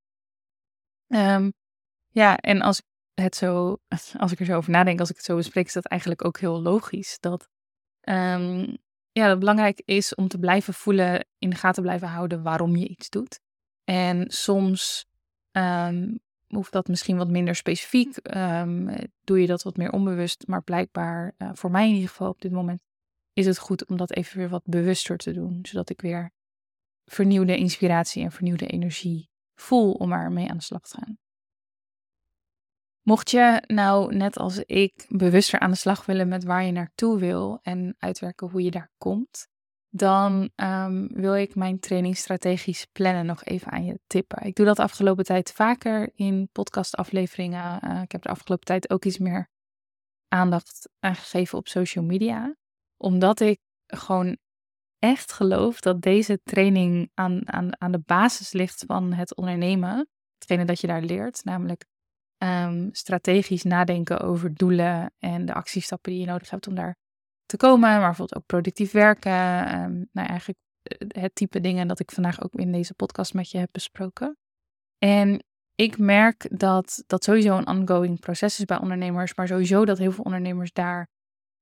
Um, 1.07 1.53
ja, 2.09 2.37
en 2.37 2.61
als 2.61 2.83
het 3.14 3.37
zo, 3.37 3.77
als 4.18 4.33
ik 4.33 4.40
er 4.40 4.44
zo 4.44 4.57
over 4.57 4.70
nadenk, 4.70 5.01
als 5.01 5.11
ik 5.11 5.16
het 5.16 5.25
zo 5.25 5.37
bespreek, 5.37 5.66
is 5.66 5.73
dat 5.73 5.87
eigenlijk 5.87 6.25
ook 6.25 6.38
heel 6.38 6.62
logisch. 6.62 7.18
Dat, 7.20 7.49
ja, 9.12 9.23
dat 9.23 9.31
het 9.31 9.38
belangrijk 9.38 9.83
is 9.85 10.14
om 10.14 10.29
te 10.29 10.38
blijven 10.38 10.75
voelen, 10.75 11.27
in 11.38 11.51
de 11.51 11.57
gaten 11.57 11.83
blijven 11.83 12.09
houden 12.09 12.42
waarom 12.42 12.77
je 12.77 12.88
iets 12.88 13.09
doet. 13.09 13.40
En 13.85 14.31
soms 14.31 15.07
um, 15.53 16.21
hoeft 16.47 16.73
dat 16.73 16.89
misschien 16.89 17.17
wat 17.17 17.29
minder 17.29 17.55
specifiek, 17.55 18.37
um, 18.37 18.89
doe 19.25 19.41
je 19.41 19.47
dat 19.47 19.63
wat 19.63 19.77
meer 19.77 19.93
onbewust, 19.93 20.47
maar 20.47 20.63
blijkbaar, 20.63 21.35
uh, 21.39 21.51
voor 21.53 21.71
mij 21.71 21.89
in 21.89 21.95
ieder 21.95 22.09
geval 22.09 22.29
op 22.29 22.41
dit 22.41 22.53
moment, 22.53 22.83
is 23.33 23.47
het 23.47 23.59
goed 23.59 23.87
om 23.87 23.97
dat 23.97 24.13
even 24.13 24.39
weer 24.39 24.49
wat 24.49 24.65
bewuster 24.65 25.17
te 25.17 25.33
doen, 25.33 25.59
zodat 25.63 25.91
ik 25.91 26.01
weer 26.01 26.31
vernieuwde 27.05 27.57
inspiratie 27.57 28.23
en 28.23 28.33
vernieuwde 28.33 28.67
energie 28.67 29.31
voel 29.55 29.93
om 29.93 30.13
ermee 30.13 30.49
aan 30.49 30.57
de 30.57 30.63
slag 30.63 30.81
te 30.81 30.97
gaan. 30.97 31.19
Mocht 33.03 33.31
je 33.31 33.63
nou 33.67 34.15
net 34.17 34.39
als 34.39 34.59
ik 34.59 35.07
bewuster 35.09 35.61
aan 35.61 35.71
de 35.71 35.77
slag 35.77 36.07
willen 36.07 36.29
met 36.29 36.45
waar 36.45 36.65
je 36.65 36.73
naartoe 36.73 37.19
wil 37.19 37.59
en 37.63 37.95
uitwerken 37.99 38.49
hoe 38.49 38.63
je 38.63 38.71
daar 38.71 38.91
komt, 38.99 39.49
dan 39.90 40.50
um, 40.57 41.09
wil 41.12 41.37
ik 41.37 41.55
mijn 41.55 41.81
training 41.81 42.16
strategisch 42.16 42.87
plannen 42.92 43.26
nog 43.26 43.44
even 43.44 43.72
aan 43.72 43.85
je 43.85 44.00
tippen. 44.07 44.42
Ik 44.42 44.55
doe 44.55 44.66
dat 44.66 44.76
de 44.76 44.83
afgelopen 44.83 45.24
tijd 45.24 45.53
vaker 45.53 46.11
in 46.14 46.48
podcastafleveringen. 46.53 47.81
Uh, 47.85 48.03
ik 48.03 48.12
heb 48.12 48.22
de 48.22 48.29
afgelopen 48.29 48.66
tijd 48.66 48.90
ook 48.90 49.05
iets 49.05 49.18
meer 49.18 49.48
aandacht 50.29 50.88
aan 50.98 51.14
gegeven 51.14 51.59
op 51.59 51.68
social 51.68 52.05
media. 52.05 52.57
Omdat 52.96 53.40
ik 53.40 53.59
gewoon 53.87 54.38
echt 54.98 55.33
geloof 55.33 55.81
dat 55.81 56.03
deze 56.03 56.40
training 56.42 57.11
aan, 57.14 57.53
aan, 57.53 57.81
aan 57.81 57.92
de 57.92 58.03
basis 58.07 58.53
ligt 58.53 58.85
van 58.87 59.12
het 59.12 59.37
ondernemen. 59.37 60.09
Hetgene 60.38 60.64
dat 60.64 60.81
je 60.81 60.87
daar 60.87 61.03
leert, 61.03 61.44
namelijk 61.44 61.85
ehm, 62.37 62.88
strategisch 62.92 63.62
nadenken 63.62 64.20
over 64.20 64.55
doelen 64.55 65.14
en 65.18 65.46
de 65.46 65.55
actiestappen 65.55 66.12
die 66.12 66.20
je 66.20 66.26
nodig 66.26 66.50
hebt 66.50 66.66
om 66.66 66.74
daar 66.74 66.96
te 67.51 67.57
komen. 67.57 67.89
Maar 67.89 67.99
bijvoorbeeld 67.99 68.37
ook 68.37 68.47
productief 68.47 68.93
werken. 68.93 69.33
Um, 69.83 70.09
nou, 70.13 70.29
eigenlijk 70.29 70.59
eh, 70.83 71.23
het 71.23 71.35
type 71.35 71.61
dingen 71.61 71.89
dat 71.89 72.01
ik 72.01 72.11
vandaag 72.11 72.43
ook 72.43 72.55
in 72.55 72.73
deze 72.73 72.95
podcast 72.95 73.35
met 73.35 73.51
je 73.51 73.59
heb 73.59 73.69
besproken. 73.73 74.39
En 74.99 75.45
ik 75.75 75.99
merk 75.99 76.49
dat 76.59 77.03
dat 77.07 77.25
sowieso 77.25 77.57
een 77.57 77.67
ongoing 77.67 78.21
proces 78.21 78.59
is 78.59 78.65
bij 78.65 78.81
ondernemers, 78.81 79.35
maar 79.35 79.47
sowieso 79.47 79.85
dat 79.85 79.99
heel 79.99 80.13
veel 80.13 80.25
ondernemers 80.25 80.73
daar 80.73 81.09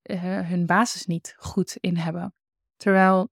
uh, 0.03 0.21
hun 0.49 0.67
basis 0.67 1.07
niet 1.07 1.35
goed 1.39 1.77
in 1.81 1.97
hebben. 1.97 2.35
Terwijl 2.77 3.29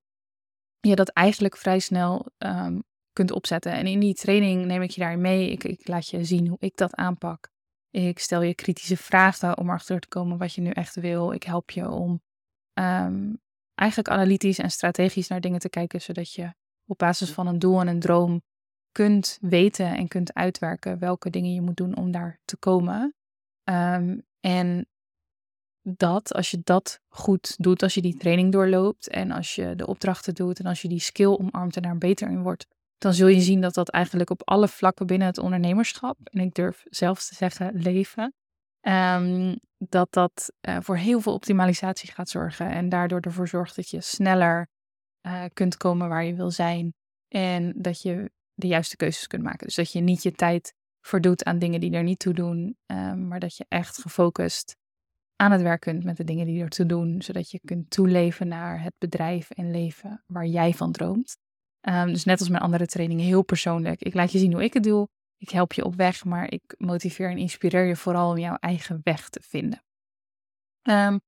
je 0.79 0.95
dat 0.95 1.09
eigenlijk 1.09 1.57
vrij 1.57 1.79
snel 1.79 2.25
um, 2.37 2.83
kunt 3.13 3.31
opzetten. 3.31 3.71
En 3.71 3.87
in 3.87 3.99
die 3.99 4.13
training 4.13 4.65
neem 4.65 4.81
ik 4.81 4.89
je 4.89 5.01
daarin 5.01 5.21
mee. 5.21 5.51
Ik, 5.51 5.63
ik 5.63 5.87
laat 5.87 6.07
je 6.07 6.23
zien 6.23 6.47
hoe 6.47 6.57
ik 6.59 6.75
dat 6.75 6.95
aanpak. 6.95 7.49
Ik 7.89 8.19
stel 8.19 8.41
je 8.41 8.55
kritische 8.55 8.97
vragen 8.97 9.57
om 9.57 9.67
erachter 9.67 9.99
te 9.99 10.07
komen 10.07 10.37
wat 10.37 10.53
je 10.53 10.61
nu 10.61 10.69
echt 10.69 10.95
wil. 10.95 11.31
Ik 11.31 11.43
help 11.43 11.71
je 11.71 11.89
om 11.89 12.21
um, 12.79 13.41
eigenlijk 13.75 14.09
analytisch 14.09 14.59
en 14.59 14.71
strategisch 14.71 15.27
naar 15.27 15.41
dingen 15.41 15.59
te 15.59 15.69
kijken, 15.69 16.01
zodat 16.01 16.31
je 16.33 16.53
op 16.85 16.97
basis 16.97 17.31
van 17.31 17.47
een 17.47 17.59
doel 17.59 17.79
en 17.79 17.87
een 17.87 17.99
droom 17.99 18.41
kunt 18.91 19.37
weten 19.41 19.95
en 19.95 20.07
kunt 20.07 20.33
uitwerken 20.33 20.99
welke 20.99 21.29
dingen 21.29 21.53
je 21.53 21.61
moet 21.61 21.77
doen 21.77 21.95
om 21.95 22.11
daar 22.11 22.39
te 22.45 22.57
komen. 22.57 23.15
Um, 23.63 24.25
en 24.39 24.87
dat, 25.81 26.33
als 26.33 26.51
je 26.51 26.59
dat 26.63 26.99
goed 27.07 27.55
doet, 27.57 27.83
als 27.83 27.93
je 27.93 28.01
die 28.01 28.17
training 28.17 28.51
doorloopt 28.51 29.09
en 29.09 29.31
als 29.31 29.55
je 29.55 29.75
de 29.75 29.87
opdrachten 29.87 30.33
doet 30.33 30.59
en 30.59 30.65
als 30.65 30.81
je 30.81 30.87
die 30.87 30.99
skill 30.99 31.37
omarmt 31.37 31.75
en 31.75 31.81
daar 31.81 31.97
beter 31.97 32.29
in 32.29 32.41
wordt, 32.41 32.65
dan 32.97 33.13
zul 33.13 33.27
je 33.27 33.41
zien 33.41 33.61
dat 33.61 33.73
dat 33.73 33.89
eigenlijk 33.89 34.29
op 34.29 34.41
alle 34.47 34.67
vlakken 34.67 35.07
binnen 35.07 35.27
het 35.27 35.37
ondernemerschap, 35.37 36.17
en 36.23 36.39
ik 36.39 36.53
durf 36.53 36.83
zelfs 36.89 37.27
te 37.27 37.35
zeggen 37.35 37.73
leven, 37.73 38.33
um, 38.81 39.59
dat 39.77 40.11
dat 40.13 40.53
uh, 40.67 40.77
voor 40.81 40.97
heel 40.97 41.19
veel 41.19 41.33
optimalisatie 41.33 42.11
gaat 42.11 42.29
zorgen 42.29 42.69
en 42.71 42.89
daardoor 42.89 43.19
ervoor 43.19 43.47
zorgt 43.47 43.75
dat 43.75 43.89
je 43.89 44.01
sneller 44.01 44.67
uh, 45.27 45.43
kunt 45.53 45.77
komen 45.77 46.09
waar 46.09 46.23
je 46.23 46.35
wil 46.35 46.51
zijn 46.51 46.93
en 47.27 47.73
dat 47.75 48.01
je 48.01 48.31
de 48.53 48.67
juiste 48.67 48.95
keuzes 48.95 49.27
kunt 49.27 49.43
maken. 49.43 49.67
Dus 49.67 49.75
dat 49.75 49.91
je 49.91 49.99
niet 49.99 50.23
je 50.23 50.31
tijd 50.31 50.73
verdoet 51.01 51.43
aan 51.43 51.59
dingen 51.59 51.79
die 51.79 51.91
er 51.91 52.03
niet 52.03 52.19
toe 52.19 52.33
doen, 52.33 52.77
um, 52.85 53.27
maar 53.27 53.39
dat 53.39 53.57
je 53.57 53.65
echt 53.67 53.97
gefocust 53.97 54.75
aan 55.35 55.51
het 55.51 55.61
werk 55.61 55.81
kunt 55.81 56.03
met 56.03 56.17
de 56.17 56.23
dingen 56.23 56.45
die 56.45 56.61
er 56.61 56.69
toe 56.69 56.85
doen, 56.85 57.21
zodat 57.21 57.51
je 57.51 57.59
kunt 57.65 57.89
toeleven 57.89 58.47
naar 58.47 58.83
het 58.83 58.93
bedrijf 58.97 59.49
en 59.49 59.71
leven 59.71 60.23
waar 60.25 60.45
jij 60.45 60.73
van 60.73 60.91
droomt. 60.91 61.37
Um, 61.81 62.07
dus 62.07 62.23
net 62.23 62.39
als 62.39 62.49
mijn 62.49 62.61
andere 62.61 62.85
trainingen, 62.85 63.25
heel 63.25 63.43
persoonlijk. 63.43 64.01
Ik 64.01 64.13
laat 64.13 64.31
je 64.31 64.37
zien 64.39 64.53
hoe 64.53 64.63
ik 64.63 64.73
het 64.73 64.83
doe. 64.83 65.07
Ik 65.37 65.49
help 65.49 65.73
je 65.73 65.85
op 65.85 65.95
weg, 65.95 66.25
maar 66.25 66.51
ik 66.51 66.75
motiveer 66.77 67.29
en 67.29 67.37
inspireer 67.37 67.85
je 67.85 67.95
vooral 67.95 68.29
om 68.29 68.37
jouw 68.37 68.55
eigen 68.55 68.99
weg 69.03 69.29
te 69.29 69.41
vinden. 69.43 69.83
Um, 70.83 71.19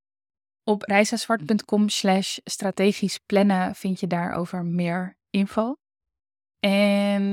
op 0.63 0.82
reisazwart.com 0.82 1.89
slash 1.89 2.38
strategisch 2.43 3.17
plannen 3.17 3.76
vind 3.76 4.00
je 4.00 4.08
daarover 4.08 4.65
meer 4.65 5.17
info. 5.30 5.76
En 6.60 7.24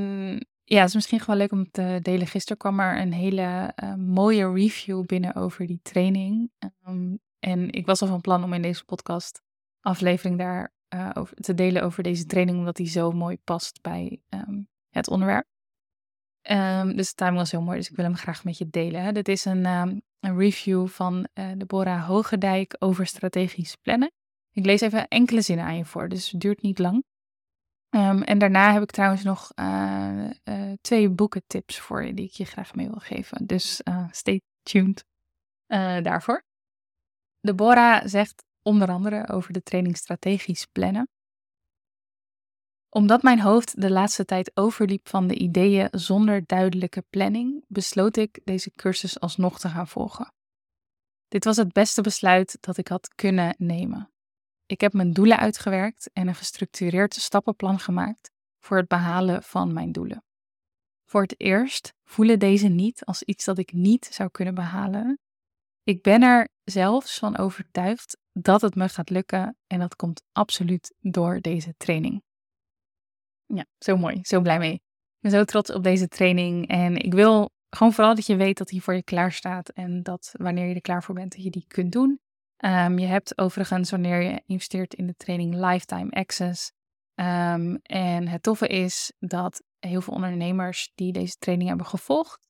ja, 0.65 0.79
het 0.79 0.89
is 0.89 0.95
misschien 0.95 1.21
gewoon 1.21 1.37
leuk 1.37 1.53
om 1.53 1.71
te 1.71 1.99
delen. 2.03 2.27
Gisteren 2.27 2.59
kwam 2.59 2.81
er 2.81 3.01
een 3.01 3.12
hele 3.12 3.73
uh, 3.83 3.95
mooie 3.95 4.53
review 4.53 5.05
binnen 5.05 5.35
over 5.35 5.67
die 5.67 5.81
training. 5.83 6.51
Um, 6.87 7.19
en 7.39 7.71
ik 7.71 7.87
was 7.87 8.03
al 8.03 8.09
van 8.09 8.21
plan 8.21 8.45
om 8.45 8.53
in 8.53 8.62
deze 8.62 8.85
podcast 8.85 9.43
aflevering 9.81 10.39
daar 10.39 10.73
uh, 10.95 11.11
over 11.15 11.37
te 11.37 11.55
delen 11.55 11.83
over 11.83 12.03
deze 12.03 12.27
training, 12.27 12.59
omdat 12.59 12.77
die 12.77 12.89
zo 12.89 13.11
mooi 13.11 13.39
past 13.45 13.83
bij 13.83 14.21
um, 14.29 14.69
het 14.91 15.09
onderwerp. 15.09 15.47
Um, 16.51 16.97
dus 16.97 17.09
de 17.09 17.15
timing 17.15 17.37
was 17.37 17.51
heel 17.51 17.63
mooi, 17.63 17.79
dus 17.79 17.91
ik 17.91 17.97
wil 17.97 18.05
hem 18.05 18.17
graag 18.17 18.45
met 18.45 18.59
je 18.59 18.69
delen. 18.69 19.03
Hè. 19.03 19.13
Dit 19.13 19.29
is 19.29 19.45
een, 19.45 19.65
een 19.65 20.39
review 20.39 20.89
van 20.89 21.29
uh, 21.35 21.53
Deborah 21.57 22.07
Hogendijk 22.07 22.77
over 22.79 23.07
strategisch 23.07 23.77
plannen. 23.77 24.13
Ik 24.51 24.65
lees 24.65 24.81
even 24.81 25.09
enkele 25.09 25.41
zinnen 25.41 25.65
aan 25.65 25.77
je 25.77 25.85
voor, 25.85 26.09
dus 26.09 26.31
het 26.31 26.41
duurt 26.41 26.63
niet 26.63 26.79
lang. 26.79 27.05
Um, 27.91 28.23
en 28.23 28.39
daarna 28.39 28.73
heb 28.73 28.83
ik 28.83 28.91
trouwens 28.91 29.23
nog 29.23 29.53
uh, 29.55 30.31
uh, 30.45 30.73
twee 30.81 31.11
boekentips 31.11 31.79
voor 31.79 32.05
je 32.05 32.15
die 32.15 32.27
ik 32.27 32.33
je 32.33 32.45
graag 32.45 32.75
mee 32.75 32.89
wil 32.89 33.01
geven. 33.01 33.47
Dus 33.47 33.81
stay 34.11 34.41
tuned 34.63 35.05
daarvoor. 36.03 36.45
Deborah 37.41 38.07
zegt 38.07 38.45
onder 38.63 38.89
andere 38.89 39.29
over 39.29 39.53
de 39.53 39.63
training 39.63 39.97
strategisch 39.97 40.67
plannen. 40.67 41.09
Omdat 42.97 43.23
mijn 43.23 43.41
hoofd 43.41 43.81
de 43.81 43.91
laatste 43.91 44.25
tijd 44.25 44.51
overliep 44.55 45.09
van 45.09 45.27
de 45.27 45.35
ideeën 45.35 45.89
zonder 45.91 46.47
duidelijke 46.47 47.05
planning, 47.11 47.65
besloot 47.69 48.17
ik 48.17 48.41
deze 48.45 48.71
cursus 48.71 49.21
alsnog 49.21 49.59
te 49.59 49.69
gaan 49.69 49.89
volgen. 49.89 50.33
Dit 51.29 51.45
was 51.45 51.57
het 51.57 51.73
beste 51.73 52.03
besluit 52.03 52.59
dat 52.61 52.77
ik 52.77 52.89
had 52.89 53.15
kunnen 53.15 53.55
nemen. 53.59 54.11
Ik 54.67 54.81
heb 54.81 54.93
mijn 54.93 55.13
doelen 55.13 55.39
uitgewerkt 55.39 56.11
en 56.13 56.29
een 56.29 56.35
gestructureerd 56.35 57.15
stappenplan 57.15 57.79
gemaakt 57.79 58.31
voor 58.61 58.77
het 58.77 58.89
behalen 58.89 59.43
van 59.43 59.73
mijn 59.73 59.93
doelen. 59.93 60.25
Voor 61.05 61.23
het 61.23 61.41
eerst 61.41 61.95
voelen 62.05 62.39
deze 62.39 62.69
niet 62.69 63.05
als 63.05 63.23
iets 63.23 63.45
dat 63.45 63.59
ik 63.59 63.73
niet 63.73 64.05
zou 64.05 64.31
kunnen 64.31 64.55
behalen. 64.55 65.19
Ik 65.83 66.03
ben 66.03 66.23
er 66.23 66.49
zelfs 66.65 67.19
van 67.19 67.37
overtuigd 67.37 68.19
dat 68.33 68.61
het 68.61 68.75
me 68.75 68.89
gaat 68.89 69.11
lukken 69.11 69.57
en 69.67 69.79
dat 69.79 69.97
komt 69.97 70.23
absoluut 70.33 70.95
door 71.01 71.41
deze 71.41 71.75
training. 71.77 72.25
Ja, 73.47 73.67
zo 73.79 73.97
mooi, 73.97 74.19
zo 74.23 74.41
blij 74.41 74.59
mee. 74.59 74.73
Ik 74.73 75.21
ben 75.21 75.31
zo 75.31 75.45
trots 75.45 75.73
op 75.73 75.83
deze 75.83 76.09
training 76.09 76.69
en 76.69 76.97
ik 76.97 77.15
wil 77.15 77.51
gewoon 77.71 77.93
vooral 77.93 78.15
dat 78.15 78.27
je 78.27 78.37
weet 78.37 78.59
dat 78.59 78.71
hij 78.71 78.81
voor 78.81 78.95
je 78.95 79.03
klaar 79.03 79.33
staat 79.33 79.69
en 79.69 80.03
dat 80.03 80.33
wanneer 80.33 80.69
je 80.69 80.75
er 80.75 80.81
klaar 80.81 81.03
voor 81.03 81.15
bent, 81.15 81.33
dat 81.33 81.43
je 81.43 81.51
die 81.51 81.65
kunt 81.69 81.93
doen. 81.93 82.21
Um, 82.65 82.99
je 82.99 83.07
hebt 83.07 83.39
overigens, 83.39 83.91
wanneer 83.91 84.23
je 84.23 84.43
investeert 84.47 84.95
in 84.95 85.07
de 85.07 85.15
training, 85.17 85.55
lifetime 85.55 86.11
access. 86.11 86.73
Um, 87.15 87.77
en 87.83 88.29
het 88.29 88.43
toffe 88.43 88.67
is 88.67 89.13
dat 89.19 89.63
heel 89.79 90.01
veel 90.01 90.15
ondernemers 90.15 90.93
die 90.95 91.13
deze 91.13 91.37
training 91.39 91.69
hebben 91.69 91.87
gevolgd, 91.87 92.49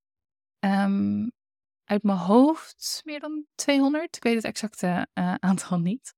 um, 0.59 1.33
uit 1.85 2.03
mijn 2.03 2.19
hoofd 2.19 3.01
meer 3.05 3.21
dan 3.21 3.45
200, 3.55 4.17
ik 4.17 4.23
weet 4.23 4.35
het 4.35 4.45
exacte 4.45 5.07
uh, 5.15 5.35
aantal 5.35 5.79
niet. 5.79 6.15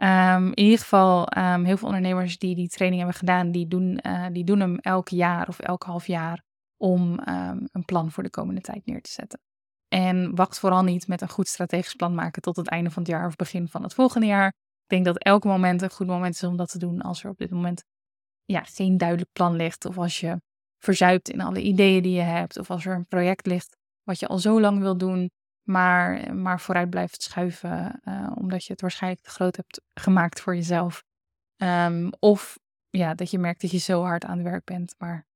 In 0.00 0.58
ieder 0.58 0.78
geval, 0.78 1.26
heel 1.64 1.76
veel 1.76 1.88
ondernemers 1.88 2.38
die 2.38 2.54
die 2.54 2.68
training 2.68 3.00
hebben 3.00 3.18
gedaan, 3.18 3.50
die 3.50 3.68
doen, 3.68 4.00
uh, 4.06 4.26
die 4.32 4.44
doen 4.44 4.60
hem 4.60 4.78
elk 4.78 5.08
jaar 5.08 5.48
of 5.48 5.58
elk 5.58 5.82
half 5.82 6.06
jaar 6.06 6.42
om 6.76 7.18
een 7.72 7.84
plan 7.84 8.10
voor 8.10 8.22
de 8.22 8.30
komende 8.30 8.60
tijd 8.60 8.86
neer 8.86 9.02
te 9.02 9.10
zetten. 9.10 9.40
En 9.88 10.34
wacht 10.34 10.58
vooral 10.58 10.82
niet 10.82 11.08
met 11.08 11.20
een 11.20 11.28
goed 11.28 11.48
strategisch 11.48 11.94
plan 11.94 12.14
maken 12.14 12.42
tot 12.42 12.56
het 12.56 12.68
einde 12.68 12.90
van 12.90 13.02
het 13.02 13.10
jaar 13.10 13.26
of 13.26 13.36
begin 13.36 13.68
van 13.68 13.82
het 13.82 13.94
volgende 13.94 14.26
jaar. 14.26 14.46
Ik 14.46 14.86
denk 14.86 15.04
dat 15.04 15.18
elk 15.18 15.44
moment 15.44 15.82
een 15.82 15.90
goed 15.90 16.06
moment 16.06 16.34
is 16.34 16.42
om 16.42 16.56
dat 16.56 16.70
te 16.70 16.78
doen 16.78 17.00
als 17.00 17.24
er 17.24 17.30
op 17.30 17.38
dit 17.38 17.50
moment 17.50 17.84
ja, 18.44 18.62
geen 18.62 18.96
duidelijk 18.96 19.32
plan 19.32 19.56
ligt. 19.56 19.84
Of 19.84 19.98
als 19.98 20.20
je 20.20 20.40
verzuipt 20.78 21.28
in 21.28 21.40
alle 21.40 21.62
ideeën 21.62 22.02
die 22.02 22.12
je 22.12 22.20
hebt. 22.20 22.58
Of 22.58 22.70
als 22.70 22.86
er 22.86 22.94
een 22.94 23.06
project 23.06 23.46
ligt 23.46 23.76
wat 24.02 24.18
je 24.18 24.26
al 24.26 24.38
zo 24.38 24.60
lang 24.60 24.78
wil 24.78 24.96
doen, 24.96 25.30
maar, 25.70 26.36
maar 26.36 26.60
vooruit 26.60 26.90
blijft 26.90 27.22
schuiven. 27.22 28.00
Uh, 28.04 28.32
omdat 28.34 28.64
je 28.64 28.72
het 28.72 28.80
waarschijnlijk 28.80 29.22
te 29.22 29.30
groot 29.30 29.56
hebt 29.56 29.80
gemaakt 29.94 30.40
voor 30.40 30.54
jezelf. 30.54 31.04
Um, 31.56 32.12
of 32.18 32.58
ja, 32.88 33.14
dat 33.14 33.30
je 33.30 33.38
merkt 33.38 33.60
dat 33.60 33.70
je 33.70 33.78
zo 33.78 34.02
hard 34.02 34.24
aan 34.24 34.38
het 34.38 34.46
werk 34.46 34.64
bent, 34.64 34.94
maar 34.98 35.26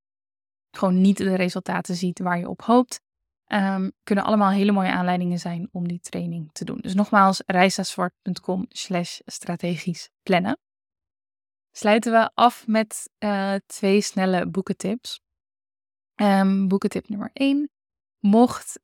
gewoon 0.70 1.00
niet 1.00 1.16
de 1.16 1.34
resultaten 1.34 1.94
ziet 1.94 2.18
waar 2.18 2.38
je 2.38 2.48
op 2.48 2.62
hoopt. 2.62 3.00
Um, 3.46 3.92
kunnen 4.02 4.24
allemaal 4.24 4.50
hele 4.50 4.72
mooie 4.72 4.92
aanleidingen 4.92 5.38
zijn 5.38 5.68
om 5.72 5.88
die 5.88 6.00
training 6.00 6.50
te 6.52 6.64
doen. 6.64 6.78
Dus 6.80 6.94
nogmaals, 6.94 7.42
reisazwart.com 7.46 8.66
slash 8.68 9.20
strategisch 9.24 10.10
plannen. 10.22 10.58
Sluiten 11.70 12.12
we 12.12 12.30
af 12.34 12.66
met 12.66 13.10
uh, 13.18 13.54
twee 13.66 14.00
snelle 14.00 14.46
boekentips. 14.46 15.20
Um, 16.14 16.68
boekentip 16.68 17.08
nummer 17.08 17.30
1. 17.32 17.70
Mocht 18.18 18.80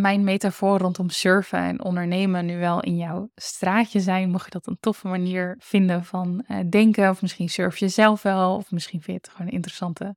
mijn 0.00 0.24
metafoor 0.24 0.78
rondom 0.78 1.10
surfen 1.10 1.58
en 1.58 1.84
ondernemen 1.84 2.46
nu 2.46 2.58
wel 2.58 2.80
in 2.80 2.96
jouw 2.96 3.30
straatje 3.34 4.00
zijn, 4.00 4.30
mocht 4.30 4.44
je 4.44 4.50
dat 4.50 4.66
een 4.66 4.80
toffe 4.80 5.08
manier 5.08 5.56
vinden 5.58 6.04
van 6.04 6.44
uh, 6.48 6.60
denken, 6.70 7.10
of 7.10 7.22
misschien 7.22 7.48
surf 7.48 7.76
je 7.76 7.88
zelf 7.88 8.22
wel, 8.22 8.56
of 8.56 8.70
misschien 8.70 9.02
vind 9.02 9.16
je 9.16 9.22
het 9.22 9.28
gewoon 9.28 9.46
een 9.46 9.52
interessante 9.52 10.16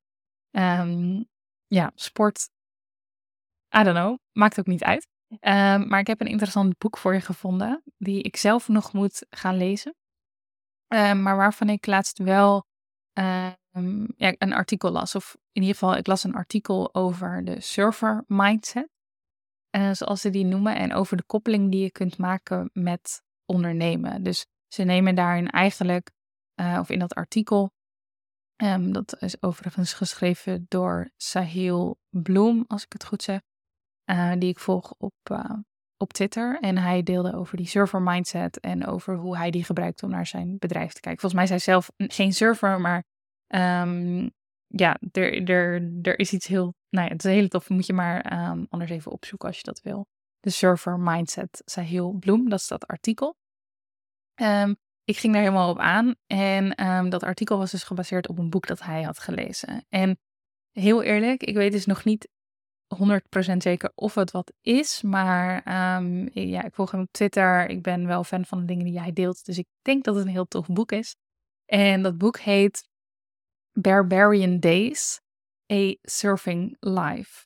ja, 1.67 1.91
sport 1.95 2.49
I 3.77 3.83
don't 3.83 3.97
know, 3.97 4.17
maakt 4.31 4.59
ook 4.59 4.65
niet 4.65 4.83
uit. 4.83 5.07
Um, 5.29 5.87
maar 5.87 5.99
ik 5.99 6.07
heb 6.07 6.21
een 6.21 6.27
interessant 6.27 6.77
boek 6.77 6.97
voor 6.97 7.13
je 7.13 7.21
gevonden, 7.21 7.83
die 7.97 8.21
ik 8.21 8.37
zelf 8.37 8.67
nog 8.67 8.93
moet 8.93 9.25
gaan 9.29 9.57
lezen. 9.57 9.95
Um, 10.87 11.21
maar 11.21 11.37
waarvan 11.37 11.69
ik 11.69 11.85
laatst 11.85 12.17
wel 12.17 12.65
ja, 13.13 13.57
een 14.37 14.53
artikel 14.53 14.91
las. 14.91 15.15
Of 15.15 15.35
in 15.51 15.61
ieder 15.61 15.77
geval, 15.77 15.95
ik 15.95 16.07
las 16.07 16.23
een 16.23 16.35
artikel 16.35 16.93
over 16.93 17.45
de 17.45 17.61
surfer 17.61 18.23
mindset. 18.27 18.89
Uh, 19.75 19.93
zoals 19.93 20.21
ze 20.21 20.29
die 20.29 20.45
noemen, 20.45 20.75
en 20.75 20.93
over 20.93 21.17
de 21.17 21.23
koppeling 21.23 21.71
die 21.71 21.81
je 21.81 21.91
kunt 21.91 22.17
maken 22.17 22.69
met 22.73 23.21
ondernemen. 23.45 24.23
Dus 24.23 24.45
ze 24.67 24.83
nemen 24.83 25.15
daarin 25.15 25.49
eigenlijk, 25.49 26.11
uh, 26.61 26.77
of 26.79 26.89
in 26.89 26.99
dat 26.99 27.13
artikel, 27.13 27.71
um, 28.63 28.91
dat 28.91 29.21
is 29.21 29.41
overigens 29.41 29.93
geschreven 29.93 30.65
door 30.67 31.09
Sahil 31.17 31.97
Bloem, 32.09 32.63
als 32.67 32.83
ik 32.83 32.93
het 32.93 33.05
goed 33.05 33.23
zeg, 33.23 33.41
uh, 34.11 34.31
die 34.37 34.49
ik 34.49 34.59
volg 34.59 34.93
op, 34.97 35.13
op 35.97 36.13
Twitter. 36.13 36.59
En 36.59 36.77
hij 36.77 37.03
deelde 37.03 37.35
over 37.35 37.57
die 37.57 37.67
server 37.67 38.01
mindset 38.01 38.59
en 38.59 38.85
over 38.85 39.15
hoe 39.15 39.37
hij 39.37 39.51
die 39.51 39.63
gebruikt 39.63 40.03
om 40.03 40.09
naar 40.09 40.25
zijn 40.25 40.57
bedrijf 40.57 40.93
te 40.93 40.99
kijken. 40.99 41.21
Volgens 41.21 41.33
mij 41.33 41.43
is 41.43 41.65
hij 41.65 41.73
zelf 41.73 41.91
geen 41.97 42.33
server, 42.33 42.81
maar 42.81 43.03
um, 43.47 44.31
ja, 44.67 44.97
er, 45.11 45.49
er, 45.49 45.89
er 46.01 46.19
is 46.19 46.33
iets 46.33 46.47
heel, 46.47 46.73
nou 46.89 47.05
ja, 47.07 47.13
het 47.13 47.25
is 47.25 47.33
heel 47.33 47.47
tof. 47.47 47.69
Moet 47.69 47.85
je 47.85 47.93
maar 47.93 48.49
um, 48.49 48.65
anders 48.69 48.91
even 48.91 49.11
opzoeken 49.11 49.47
als 49.47 49.57
je 49.57 49.63
dat 49.63 49.81
wil. 49.81 50.07
De 50.39 50.49
server 50.49 50.99
mindset 50.99 51.61
Sahil 51.65 52.11
Bloem, 52.11 52.49
dat 52.49 52.59
is 52.59 52.67
dat 52.67 52.87
artikel. 52.87 53.35
Um, 54.41 54.75
ik 55.03 55.17
ging 55.17 55.33
daar 55.33 55.41
helemaal 55.41 55.69
op 55.69 55.79
aan 55.79 56.15
en 56.25 56.87
um, 56.87 57.09
dat 57.09 57.23
artikel 57.23 57.57
was 57.57 57.71
dus 57.71 57.83
gebaseerd 57.83 58.27
op 58.27 58.37
een 58.37 58.49
boek 58.49 58.67
dat 58.67 58.81
hij 58.81 59.03
had 59.03 59.19
gelezen. 59.19 59.85
En 59.89 60.19
heel 60.71 61.03
eerlijk, 61.03 61.43
ik 61.43 61.55
weet 61.55 61.71
dus 61.71 61.85
nog 61.85 62.03
niet 62.03 62.29
100% 62.95 63.57
zeker 63.57 63.91
of 63.95 64.15
het 64.15 64.31
wat 64.31 64.53
is, 64.61 65.01
maar 65.01 65.61
ja, 66.33 66.63
ik 66.63 66.73
volg 66.73 66.91
hem 66.91 67.01
op 67.01 67.11
Twitter. 67.11 67.69
Ik 67.69 67.81
ben 67.81 68.07
wel 68.07 68.23
fan 68.23 68.45
van 68.45 68.59
de 68.59 68.65
dingen 68.65 68.85
die 68.85 68.99
hij 68.99 69.13
deelt, 69.13 69.45
dus 69.45 69.57
ik 69.57 69.67
denk 69.81 70.03
dat 70.03 70.15
het 70.15 70.25
een 70.25 70.31
heel 70.31 70.47
tof 70.47 70.67
boek 70.67 70.91
is. 70.91 71.15
En 71.65 72.01
dat 72.01 72.17
boek 72.17 72.37
heet 72.37 72.89
Barbarian 73.71 74.59
Days, 74.59 75.21
A 75.73 75.95
Surfing 76.01 76.77
Life. 76.79 77.45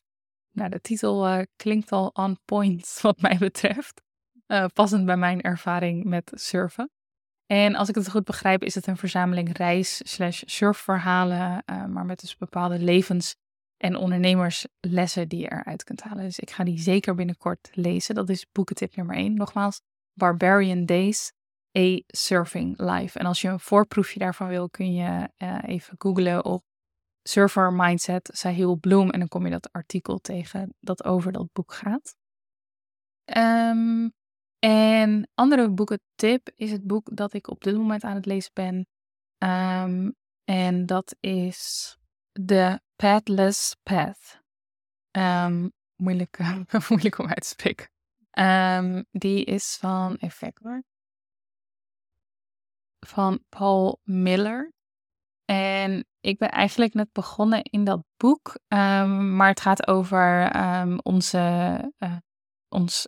Nou, 0.52 0.70
de 0.70 0.82
titel 0.82 1.28
uh, 1.28 1.42
klinkt 1.56 1.92
al 1.92 2.08
on 2.08 2.38
point 2.46 2.98
wat 3.02 3.22
mij 3.22 3.38
betreft. 3.38 4.02
Uh, 4.48 4.66
passend 4.74 5.06
bij 5.06 5.18
mijn 5.18 5.42
ervaring 5.42 6.04
met 6.04 6.32
surfen. 6.34 6.92
En 7.46 7.76
als 7.76 7.90
ik 7.90 7.96
het 7.96 8.10
goed 8.10 8.24
begrijp, 8.24 8.64
is 8.64 8.76
het 8.76 8.88
een 8.88 8.98
verzameling 8.98 9.58
reis- 9.58 10.02
slash 10.04 10.42
surfverhalen, 10.46 11.64
uh, 11.66 11.86
maar 11.86 12.06
met 12.06 12.20
dus 12.20 12.38
bepaalde 12.38 12.80
levens- 12.80 13.36
en 13.78 13.96
ondernemerslessen 13.96 15.28
die 15.28 15.40
je 15.40 15.52
eruit 15.52 15.84
kunt 15.84 16.02
halen. 16.02 16.24
Dus 16.24 16.40
ik 16.40 16.52
ga 16.52 16.64
die 16.64 16.80
zeker 16.80 17.16
binnenkort 17.16 17.70
lezen. 17.72 18.16
Dat 18.16 18.30
is 18.30 18.46
boekentip 18.52 18.96
nummer 18.96 19.16
1. 19.16 19.34
Nogmaals, 19.34 19.82
Barbarian 20.14 20.86
Days, 20.86 21.32
A 21.78 22.00
Surfing 22.08 22.80
Live. 22.80 23.20
En 23.20 23.26
als 23.26 23.42
je 23.42 23.48
een 23.48 23.60
voorproefje 23.60 24.20
daarvan 24.20 24.48
wil, 24.48 24.70
kun 24.70 24.94
je 24.94 25.30
even 25.66 25.96
googlen 25.98 26.46
op 26.46 26.64
Surfer 27.24 27.74
Mindset 27.74 28.30
Sahil 28.34 28.76
Bloom. 28.76 29.10
En 29.10 29.20
dan 29.20 29.28
kom 29.28 29.46
je 29.46 29.52
dat 29.52 29.72
artikel 29.72 30.20
tegen 30.20 30.76
dat 30.80 31.04
over 31.04 31.32
dat 31.32 31.54
boek 31.54 31.74
gaat. 31.74 32.16
Um, 33.38 34.14
en 34.60 35.30
andere 35.34 35.70
boekentip 35.70 36.50
is 36.56 36.72
het 36.72 36.88
boek 36.88 37.16
dat 37.16 37.34
ik 37.34 37.48
op 37.48 37.64
dit 37.64 37.76
moment 37.76 38.04
aan 38.04 38.16
het 38.16 38.26
lezen 38.26 38.52
ben. 38.54 38.88
Um, 39.38 40.16
en 40.44 40.86
dat 40.86 41.16
is 41.20 41.98
The 42.32 42.80
Pathless 42.96 43.76
Path. 43.84 44.42
Um, 45.12 45.72
moeilijk, 45.96 46.40
moeilijk 46.90 47.18
om 47.18 47.28
uit 47.28 47.42
te 47.42 47.48
spreken. 47.48 47.90
Die 49.12 49.46
is 49.46 49.78
van, 49.80 50.16
even 50.16 50.54
van 53.00 53.44
Paul 53.50 54.00
Miller. 54.04 54.74
En 55.52 56.06
ik 56.20 56.38
ben 56.38 56.50
eigenlijk 56.50 56.94
net 56.94 57.12
begonnen 57.12 57.64
in 57.64 57.84
dat 57.84 58.04
boek, 58.18 58.60
um, 58.68 59.36
maar 59.36 59.48
het 59.48 59.62
gaat 59.62 59.88
over 59.88 60.56
um, 60.56 61.00
onze, 61.04 61.38
uh, 62.00 62.16
ons 62.70 63.08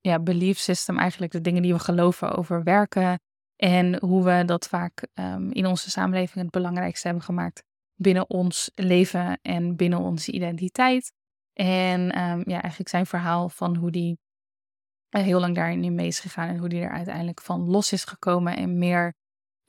ja, 0.00 0.20
belief 0.20 0.58
system, 0.58 0.98
eigenlijk 0.98 1.32
de 1.32 1.40
dingen 1.40 1.62
die 1.62 1.72
we 1.72 1.78
geloven 1.78 2.36
over 2.36 2.62
werken 2.62 3.20
en 3.56 4.00
hoe 4.00 4.24
we 4.24 4.44
dat 4.44 4.68
vaak 4.68 5.06
um, 5.14 5.52
in 5.52 5.66
onze 5.66 5.90
samenleving 5.90 6.44
het 6.44 6.50
belangrijkste 6.50 7.06
hebben 7.06 7.24
gemaakt 7.24 7.62
binnen 7.94 8.30
ons 8.30 8.70
leven 8.74 9.38
en 9.42 9.76
binnen 9.76 9.98
onze 9.98 10.32
identiteit. 10.32 11.12
En 11.52 12.00
ja, 12.44 12.60
eigenlijk 12.60 12.88
zijn 12.88 13.06
verhaal 13.06 13.48
van 13.48 13.76
hoe 13.76 13.90
die 13.90 14.18
heel 15.08 15.40
lang 15.40 15.54
daarin 15.54 15.94
mee 15.94 16.06
is 16.06 16.20
gegaan 16.20 16.48
en 16.48 16.58
hoe 16.58 16.68
die 16.68 16.80
er 16.80 16.92
uiteindelijk 16.92 17.40
van 17.40 17.60
los 17.60 17.92
is 17.92 18.04
gekomen 18.04 18.56
en 18.56 18.78
meer 18.78 19.14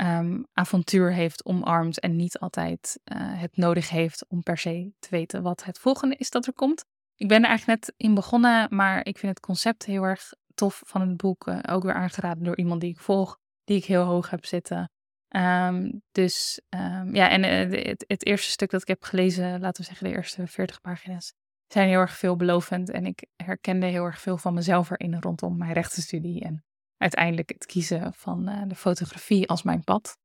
um, 0.02 0.48
avontuur 0.54 1.14
heeft 1.14 1.46
omarmd 1.46 2.00
en 2.00 2.16
niet 2.16 2.40
altijd 2.40 3.00
uh, 3.04 3.18
het 3.20 3.58
nodig 3.58 3.90
heeft 3.90 4.26
om 4.28 4.44
per 4.44 4.58
se 4.58 4.92
te 5.00 5.08
weten 5.10 5.44
wat 5.44 5.64
het 5.64 5.80
volgende 5.80 6.16
is 6.16 6.30
dat 6.30 6.46
er 6.46 6.54
komt. 6.54 6.86
Ik 7.16 7.28
ben 7.28 7.42
er 7.42 7.50
eigenlijk 7.50 7.80
net 7.80 7.94
in 7.98 8.14
begonnen, 8.14 8.76
maar 8.76 9.06
ik 9.06 9.18
vind 9.18 9.32
het 9.32 9.46
concept 9.46 9.86
heel 9.86 10.04
erg 10.04 10.34
tof 10.54 10.82
van 10.86 11.02
het 11.02 11.18
boek. 11.18 11.48
Uh, 11.48 11.60
ook 11.70 11.84
weer 11.84 11.94
aangeraden 11.94 12.44
door 12.44 12.58
iemand 12.58 12.82
die 12.82 12.90
ik 12.90 13.00
volg, 13.00 13.38
die 13.64 13.78
ik 13.78 13.86
heel 13.86 14.04
hoog 14.04 14.30
heb 14.30 14.46
zitten. 14.46 14.92
Um, 15.36 16.02
dus 16.12 16.62
um, 16.70 17.16
ja, 17.16 17.30
en 17.30 17.44
uh, 17.44 17.84
het, 17.86 18.04
het, 18.08 18.26
eerste 18.26 18.52
stuk 18.52 18.70
dat 18.70 18.82
ik 18.82 18.88
heb 18.88 19.04
gelezen, 19.04 19.60
laten 19.60 19.82
we 19.82 19.88
zeggen 19.88 20.10
de 20.10 20.16
eerste 20.16 20.48
40 20.48 20.82
pagina's, 20.82 21.34
zijn 21.68 21.88
heel 21.88 22.00
erg 22.00 22.18
veelbelovend. 22.18 22.90
En 22.90 23.06
ik 23.06 23.26
herkende 23.36 23.86
heel 23.86 24.04
erg 24.04 24.20
veel 24.20 24.38
van 24.38 24.54
mezelf 24.54 24.90
erin 24.90 25.22
rondom 25.22 25.58
mijn 25.58 25.74
rechtenstudie 25.74 26.42
en 26.44 26.64
uiteindelijk 27.00 27.50
het 27.50 27.66
kiezen 27.66 28.14
van 28.14 28.50
uh, 28.50 28.62
de 28.68 28.76
fotografie 28.76 29.48
als 29.48 29.64
mijn 29.64 29.84
pad. 29.84 30.18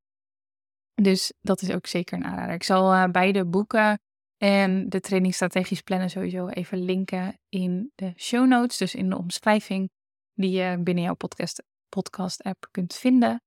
Dus 0.95 1.33
dat 1.41 1.63
is 1.63 1.71
ook 1.71 1.87
zeker 1.87 2.17
een 2.17 2.25
aanrader. 2.25 2.55
Ik 2.55 2.63
zal 2.63 2.95
uh, 2.95 3.05
beide 3.05 3.47
boeken 3.47 4.01
en 4.37 4.89
de 4.89 5.01
training 5.01 5.35
strategisch 5.35 5.81
plannen 5.81 6.11
sowieso 6.11 6.49
even 6.49 6.85
linken 6.85 7.39
in 7.49 7.93
de 7.95 8.13
show 8.17 8.47
notes, 8.47 8.77
dus 8.77 8.95
in 8.95 9.11
de 9.11 9.17
omschrijving 9.17 9.91
die 10.35 10.51
je 10.51 10.79
binnen 10.83 11.05
jouw 11.05 11.15
podcast, 11.15 11.63
podcast 11.89 12.43
app 12.43 12.69
kunt 12.71 12.95
vinden. 12.95 13.43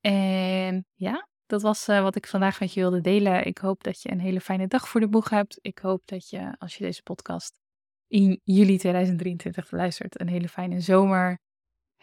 En 0.00 0.86
ja, 0.94 1.28
dat 1.46 1.62
was 1.62 1.88
uh, 1.88 2.02
wat 2.02 2.16
ik 2.16 2.26
vandaag 2.26 2.60
met 2.60 2.72
je 2.74 2.80
wilde 2.80 3.00
delen. 3.00 3.46
Ik 3.46 3.58
hoop 3.58 3.82
dat 3.82 4.02
je 4.02 4.10
een 4.10 4.20
hele 4.20 4.40
fijne 4.40 4.66
dag 4.66 4.88
voor 4.88 5.00
de 5.00 5.08
boeg 5.08 5.30
hebt. 5.30 5.58
Ik 5.60 5.78
hoop 5.78 6.06
dat 6.06 6.28
je, 6.28 6.54
als 6.58 6.76
je 6.76 6.84
deze 6.84 7.02
podcast 7.02 7.60
in 8.06 8.40
juli 8.44 8.78
2023 8.78 9.70
luistert, 9.70 10.20
een 10.20 10.28
hele 10.28 10.48
fijne 10.48 10.80
zomer 10.80 11.38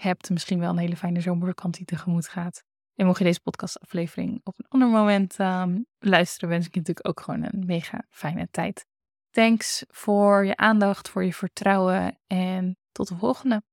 hebt, 0.01 0.29
misschien 0.29 0.59
wel 0.59 0.69
een 0.69 0.77
hele 0.77 0.95
fijne 0.95 1.21
zomervakantie 1.21 1.85
tegemoet 1.85 2.27
gaat. 2.27 2.63
En 2.95 3.05
mocht 3.05 3.17
je 3.17 3.23
deze 3.23 3.41
podcastaflevering 3.41 4.41
op 4.43 4.53
een 4.57 4.65
ander 4.67 4.87
moment 4.87 5.39
uh, 5.39 5.65
luisteren, 5.99 6.49
wens 6.49 6.65
ik 6.65 6.73
je 6.73 6.79
natuurlijk 6.79 7.07
ook 7.07 7.19
gewoon 7.19 7.43
een 7.43 7.65
mega 7.65 8.05
fijne 8.09 8.47
tijd. 8.51 8.85
Thanks 9.29 9.85
voor 9.87 10.45
je 10.45 10.57
aandacht, 10.57 11.09
voor 11.09 11.23
je 11.23 11.33
vertrouwen 11.33 12.19
en 12.27 12.77
tot 12.91 13.07
de 13.07 13.15
volgende. 13.15 13.63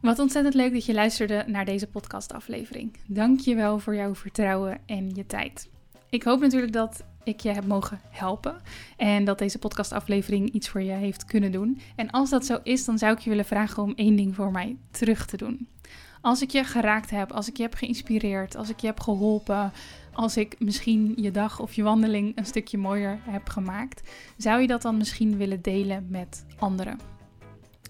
Wat 0.00 0.18
ontzettend 0.18 0.54
leuk 0.54 0.72
dat 0.72 0.84
je 0.84 0.94
luisterde 0.94 1.44
naar 1.46 1.64
deze 1.64 1.86
podcastaflevering. 1.86 2.96
Dank 3.06 3.40
je 3.40 3.54
wel 3.54 3.78
voor 3.78 3.94
jouw 3.94 4.14
vertrouwen 4.14 4.80
en 4.86 5.14
je 5.14 5.26
tijd. 5.26 5.70
Ik 6.10 6.22
hoop 6.22 6.40
natuurlijk 6.40 6.72
dat 6.72 7.04
ik 7.24 7.40
je 7.40 7.50
heb 7.50 7.66
mogen 7.66 8.00
helpen. 8.10 8.60
En 8.96 9.24
dat 9.24 9.38
deze 9.38 9.58
podcastaflevering 9.58 10.50
iets 10.50 10.68
voor 10.68 10.82
je 10.82 10.92
heeft 10.92 11.24
kunnen 11.24 11.52
doen. 11.52 11.80
En 11.96 12.10
als 12.10 12.30
dat 12.30 12.46
zo 12.46 12.58
is, 12.62 12.84
dan 12.84 12.98
zou 12.98 13.12
ik 13.12 13.18
je 13.18 13.30
willen 13.30 13.44
vragen 13.44 13.82
om 13.82 13.92
één 13.96 14.16
ding 14.16 14.34
voor 14.34 14.50
mij 14.50 14.76
terug 14.90 15.26
te 15.26 15.36
doen. 15.36 15.68
Als 16.20 16.42
ik 16.42 16.50
je 16.50 16.64
geraakt 16.64 17.10
heb, 17.10 17.32
als 17.32 17.48
ik 17.48 17.56
je 17.56 17.62
heb 17.62 17.74
geïnspireerd, 17.74 18.56
als 18.56 18.68
ik 18.68 18.80
je 18.80 18.86
heb 18.86 19.00
geholpen, 19.00 19.72
als 20.12 20.36
ik 20.36 20.56
misschien 20.58 21.12
je 21.16 21.30
dag 21.30 21.60
of 21.60 21.72
je 21.72 21.82
wandeling 21.82 22.36
een 22.36 22.46
stukje 22.46 22.78
mooier 22.78 23.18
heb 23.22 23.48
gemaakt, 23.48 24.10
zou 24.36 24.60
je 24.60 24.66
dat 24.66 24.82
dan 24.82 24.96
misschien 24.96 25.36
willen 25.36 25.62
delen 25.62 26.06
met 26.10 26.44
anderen? 26.58 27.19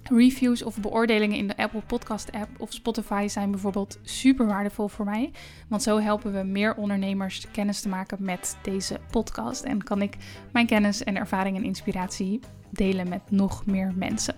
Reviews 0.03 0.63
of 0.63 0.81
beoordelingen 0.81 1.37
in 1.37 1.47
de 1.47 1.57
Apple 1.57 1.83
Podcast 1.87 2.33
app 2.33 2.49
of 2.59 2.73
Spotify 2.73 3.27
zijn 3.29 3.51
bijvoorbeeld 3.51 3.99
super 4.03 4.47
waardevol 4.47 4.89
voor 4.89 5.05
mij. 5.05 5.31
Want 5.69 5.83
zo 5.83 5.99
helpen 5.99 6.33
we 6.33 6.43
meer 6.43 6.75
ondernemers 6.75 7.51
kennis 7.51 7.81
te 7.81 7.89
maken 7.89 8.17
met 8.21 8.57
deze 8.63 9.01
podcast. 9.11 9.63
En 9.63 9.85
kan 9.85 10.03
ik 10.03 10.17
mijn 10.53 10.67
kennis 10.67 11.05
en 11.05 11.17
ervaring 11.17 11.57
en 11.57 11.65
inspiratie 11.65 12.41
delen 12.71 13.09
met 13.09 13.31
nog 13.31 13.67
meer 13.67 13.93
mensen. 13.95 14.35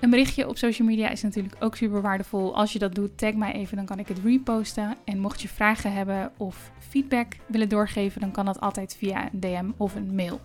Een 0.00 0.10
berichtje 0.10 0.48
op 0.48 0.56
social 0.56 0.88
media 0.88 1.08
is 1.08 1.22
natuurlijk 1.22 1.56
ook 1.60 1.76
super 1.76 2.00
waardevol. 2.02 2.56
Als 2.56 2.72
je 2.72 2.78
dat 2.78 2.94
doet, 2.94 3.18
tag 3.18 3.34
mij 3.34 3.52
even, 3.52 3.76
dan 3.76 3.86
kan 3.86 3.98
ik 3.98 4.08
het 4.08 4.18
reposten. 4.24 4.96
En 5.04 5.18
mocht 5.18 5.42
je 5.42 5.48
vragen 5.48 5.92
hebben 5.92 6.32
of 6.36 6.72
feedback 6.78 7.36
willen 7.46 7.68
doorgeven, 7.68 8.20
dan 8.20 8.30
kan 8.30 8.44
dat 8.44 8.60
altijd 8.60 8.96
via 8.98 9.28
een 9.32 9.40
DM 9.40 9.70
of 9.76 9.94
een 9.94 10.14
mail. 10.14 10.40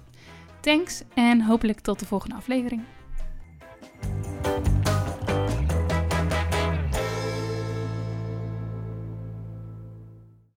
Thanks 0.59 1.03
en 1.13 1.41
hopelijk 1.41 1.79
tot 1.79 1.99
de 1.99 2.05
volgende 2.05 2.35
aflevering. 2.35 2.81
Thank 3.81 4.67
you. 4.67 4.78